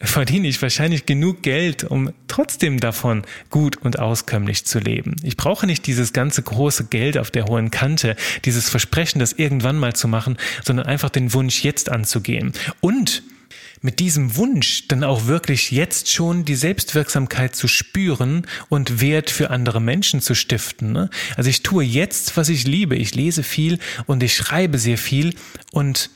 verdiene 0.00 0.48
ich 0.48 0.60
wahrscheinlich 0.60 1.06
genug 1.06 1.42
Geld, 1.42 1.84
um 1.84 2.12
trotzdem 2.28 2.78
davon 2.78 3.22
gut 3.48 3.76
und 3.78 3.98
auskömmlich 3.98 4.66
zu 4.66 4.78
leben. 4.78 5.16
Ich 5.22 5.36
brauche 5.36 5.66
nicht 5.66 5.86
dieses 5.86 6.12
ganze 6.12 6.42
große 6.42 6.86
Geld 6.86 7.16
auf 7.16 7.30
der 7.30 7.46
hohen 7.46 7.70
Kante, 7.70 8.16
dieses 8.44 8.68
Versprechen, 8.68 9.18
das 9.18 9.32
irgendwann 9.32 9.78
mal 9.78 9.94
zu 9.94 10.08
machen, 10.08 10.36
sondern 10.62 10.86
einfach 10.86 11.10
den 11.10 11.32
Wunsch 11.32 11.64
jetzt 11.64 11.88
anzugehen. 11.88 12.52
Und 12.80 13.22
mit 13.80 13.98
diesem 13.98 14.36
Wunsch 14.36 14.88
dann 14.88 15.04
auch 15.04 15.26
wirklich 15.26 15.70
jetzt 15.70 16.10
schon 16.10 16.44
die 16.44 16.54
Selbstwirksamkeit 16.54 17.54
zu 17.54 17.68
spüren 17.68 18.46
und 18.68 19.00
Wert 19.00 19.30
für 19.30 19.50
andere 19.50 19.80
Menschen 19.80 20.20
zu 20.20 20.34
stiften. 20.34 20.92
Ne? 20.92 21.10
Also 21.36 21.50
ich 21.50 21.62
tue 21.62 21.84
jetzt, 21.84 22.36
was 22.36 22.48
ich 22.48 22.66
liebe. 22.66 22.96
Ich 22.96 23.14
lese 23.14 23.42
viel 23.42 23.78
und 24.06 24.22
ich 24.22 24.34
schreibe 24.34 24.78
sehr 24.78 24.96
viel 24.96 25.34
und 25.70 26.10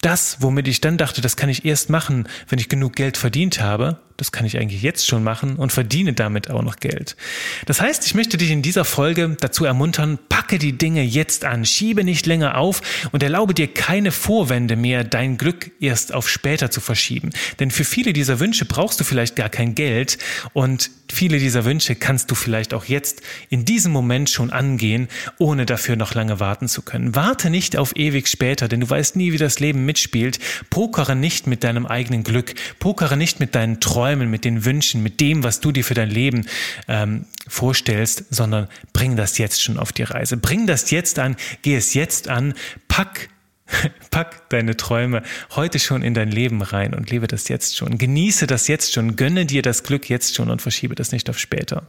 das, 0.00 0.38
womit 0.40 0.68
ich 0.68 0.80
dann 0.80 0.98
dachte, 0.98 1.20
das 1.20 1.36
kann 1.36 1.48
ich 1.48 1.64
erst 1.64 1.90
machen, 1.90 2.28
wenn 2.48 2.58
ich 2.58 2.68
genug 2.68 2.94
Geld 2.94 3.16
verdient 3.16 3.60
habe, 3.60 3.98
das 4.20 4.32
kann 4.32 4.44
ich 4.44 4.58
eigentlich 4.58 4.82
jetzt 4.82 5.06
schon 5.06 5.24
machen 5.24 5.56
und 5.56 5.72
verdiene 5.72 6.12
damit 6.12 6.50
auch 6.50 6.62
noch 6.62 6.76
Geld. 6.76 7.16
Das 7.64 7.80
heißt, 7.80 8.04
ich 8.04 8.14
möchte 8.14 8.36
dich 8.36 8.50
in 8.50 8.60
dieser 8.60 8.84
Folge 8.84 9.34
dazu 9.40 9.64
ermuntern, 9.64 10.18
packe 10.28 10.58
die 10.58 10.76
Dinge 10.76 11.02
jetzt 11.02 11.46
an, 11.46 11.64
schiebe 11.64 12.04
nicht 12.04 12.26
länger 12.26 12.58
auf 12.58 12.82
und 13.12 13.22
erlaube 13.22 13.54
dir 13.54 13.68
keine 13.68 14.12
Vorwände 14.12 14.76
mehr, 14.76 15.04
dein 15.04 15.38
Glück 15.38 15.70
erst 15.80 16.12
auf 16.12 16.28
später 16.28 16.70
zu 16.70 16.82
verschieben. 16.82 17.30
Denn 17.60 17.70
für 17.70 17.84
viele 17.84 18.12
dieser 18.12 18.40
Wünsche 18.40 18.66
brauchst 18.66 19.00
du 19.00 19.04
vielleicht 19.04 19.36
gar 19.36 19.48
kein 19.48 19.74
Geld 19.74 20.18
und 20.52 20.90
viele 21.10 21.38
dieser 21.38 21.64
Wünsche 21.64 21.94
kannst 21.94 22.30
du 22.30 22.34
vielleicht 22.34 22.74
auch 22.74 22.84
jetzt 22.84 23.22
in 23.48 23.64
diesem 23.64 23.90
Moment 23.90 24.28
schon 24.28 24.50
angehen, 24.50 25.08
ohne 25.38 25.64
dafür 25.64 25.96
noch 25.96 26.14
lange 26.14 26.40
warten 26.40 26.68
zu 26.68 26.82
können. 26.82 27.14
Warte 27.14 27.48
nicht 27.48 27.76
auf 27.76 27.96
ewig 27.96 28.28
später, 28.28 28.68
denn 28.68 28.80
du 28.80 28.90
weißt 28.90 29.16
nie, 29.16 29.32
wie 29.32 29.38
das 29.38 29.60
Leben 29.60 29.86
mitspielt. 29.86 30.38
Pokere 30.68 31.16
nicht 31.16 31.46
mit 31.46 31.64
deinem 31.64 31.86
eigenen 31.86 32.22
Glück, 32.22 32.54
pokere 32.78 33.16
nicht 33.16 33.40
mit 33.40 33.54
deinen 33.54 33.80
Träumen, 33.80 34.09
Träumen, 34.10 34.28
mit 34.28 34.44
den 34.44 34.64
Wünschen, 34.64 35.04
mit 35.04 35.20
dem, 35.20 35.44
was 35.44 35.60
du 35.60 35.70
dir 35.70 35.84
für 35.84 35.94
dein 35.94 36.10
Leben 36.10 36.46
ähm, 36.88 37.26
vorstellst, 37.46 38.24
sondern 38.30 38.66
bring 38.92 39.14
das 39.14 39.38
jetzt 39.38 39.62
schon 39.62 39.78
auf 39.78 39.92
die 39.92 40.02
Reise. 40.02 40.36
Bring 40.36 40.66
das 40.66 40.90
jetzt 40.90 41.20
an, 41.20 41.36
geh 41.62 41.76
es 41.76 41.94
jetzt 41.94 42.26
an, 42.26 42.54
pack 42.88 43.28
Pack 44.10 44.48
deine 44.50 44.76
Träume 44.76 45.22
heute 45.54 45.78
schon 45.78 46.02
in 46.02 46.14
dein 46.14 46.30
Leben 46.30 46.62
rein 46.62 46.94
und 46.94 47.10
lebe 47.10 47.26
das 47.26 47.48
jetzt 47.48 47.76
schon. 47.76 47.98
Genieße 47.98 48.46
das 48.46 48.68
jetzt 48.68 48.92
schon, 48.92 49.16
gönne 49.16 49.46
dir 49.46 49.62
das 49.62 49.82
Glück 49.82 50.08
jetzt 50.08 50.34
schon 50.34 50.50
und 50.50 50.62
verschiebe 50.62 50.94
das 50.94 51.12
nicht 51.12 51.30
auf 51.30 51.38
später. 51.38 51.88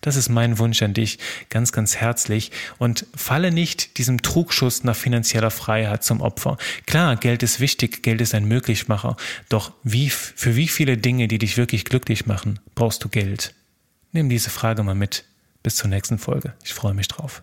Das 0.00 0.16
ist 0.16 0.28
mein 0.28 0.58
Wunsch 0.58 0.82
an 0.82 0.94
dich, 0.94 1.18
ganz, 1.48 1.72
ganz 1.72 1.96
herzlich. 1.96 2.50
Und 2.78 3.06
falle 3.14 3.52
nicht 3.52 3.98
diesem 3.98 4.22
Trugschuss 4.22 4.84
nach 4.84 4.96
finanzieller 4.96 5.50
Freiheit 5.50 6.04
zum 6.04 6.20
Opfer. 6.20 6.58
Klar, 6.86 7.16
Geld 7.16 7.42
ist 7.42 7.60
wichtig, 7.60 8.02
Geld 8.02 8.20
ist 8.20 8.34
ein 8.34 8.44
Möglichmacher. 8.44 9.16
Doch 9.48 9.72
wie, 9.82 10.10
für 10.10 10.56
wie 10.56 10.68
viele 10.68 10.96
Dinge, 10.96 11.28
die 11.28 11.38
dich 11.38 11.56
wirklich 11.56 11.84
glücklich 11.84 12.26
machen, 12.26 12.58
brauchst 12.74 13.04
du 13.04 13.08
Geld? 13.08 13.54
Nimm 14.12 14.28
diese 14.28 14.50
Frage 14.50 14.82
mal 14.82 14.94
mit. 14.94 15.24
Bis 15.62 15.76
zur 15.76 15.90
nächsten 15.90 16.18
Folge. 16.18 16.54
Ich 16.64 16.74
freue 16.74 16.94
mich 16.94 17.08
drauf. 17.08 17.42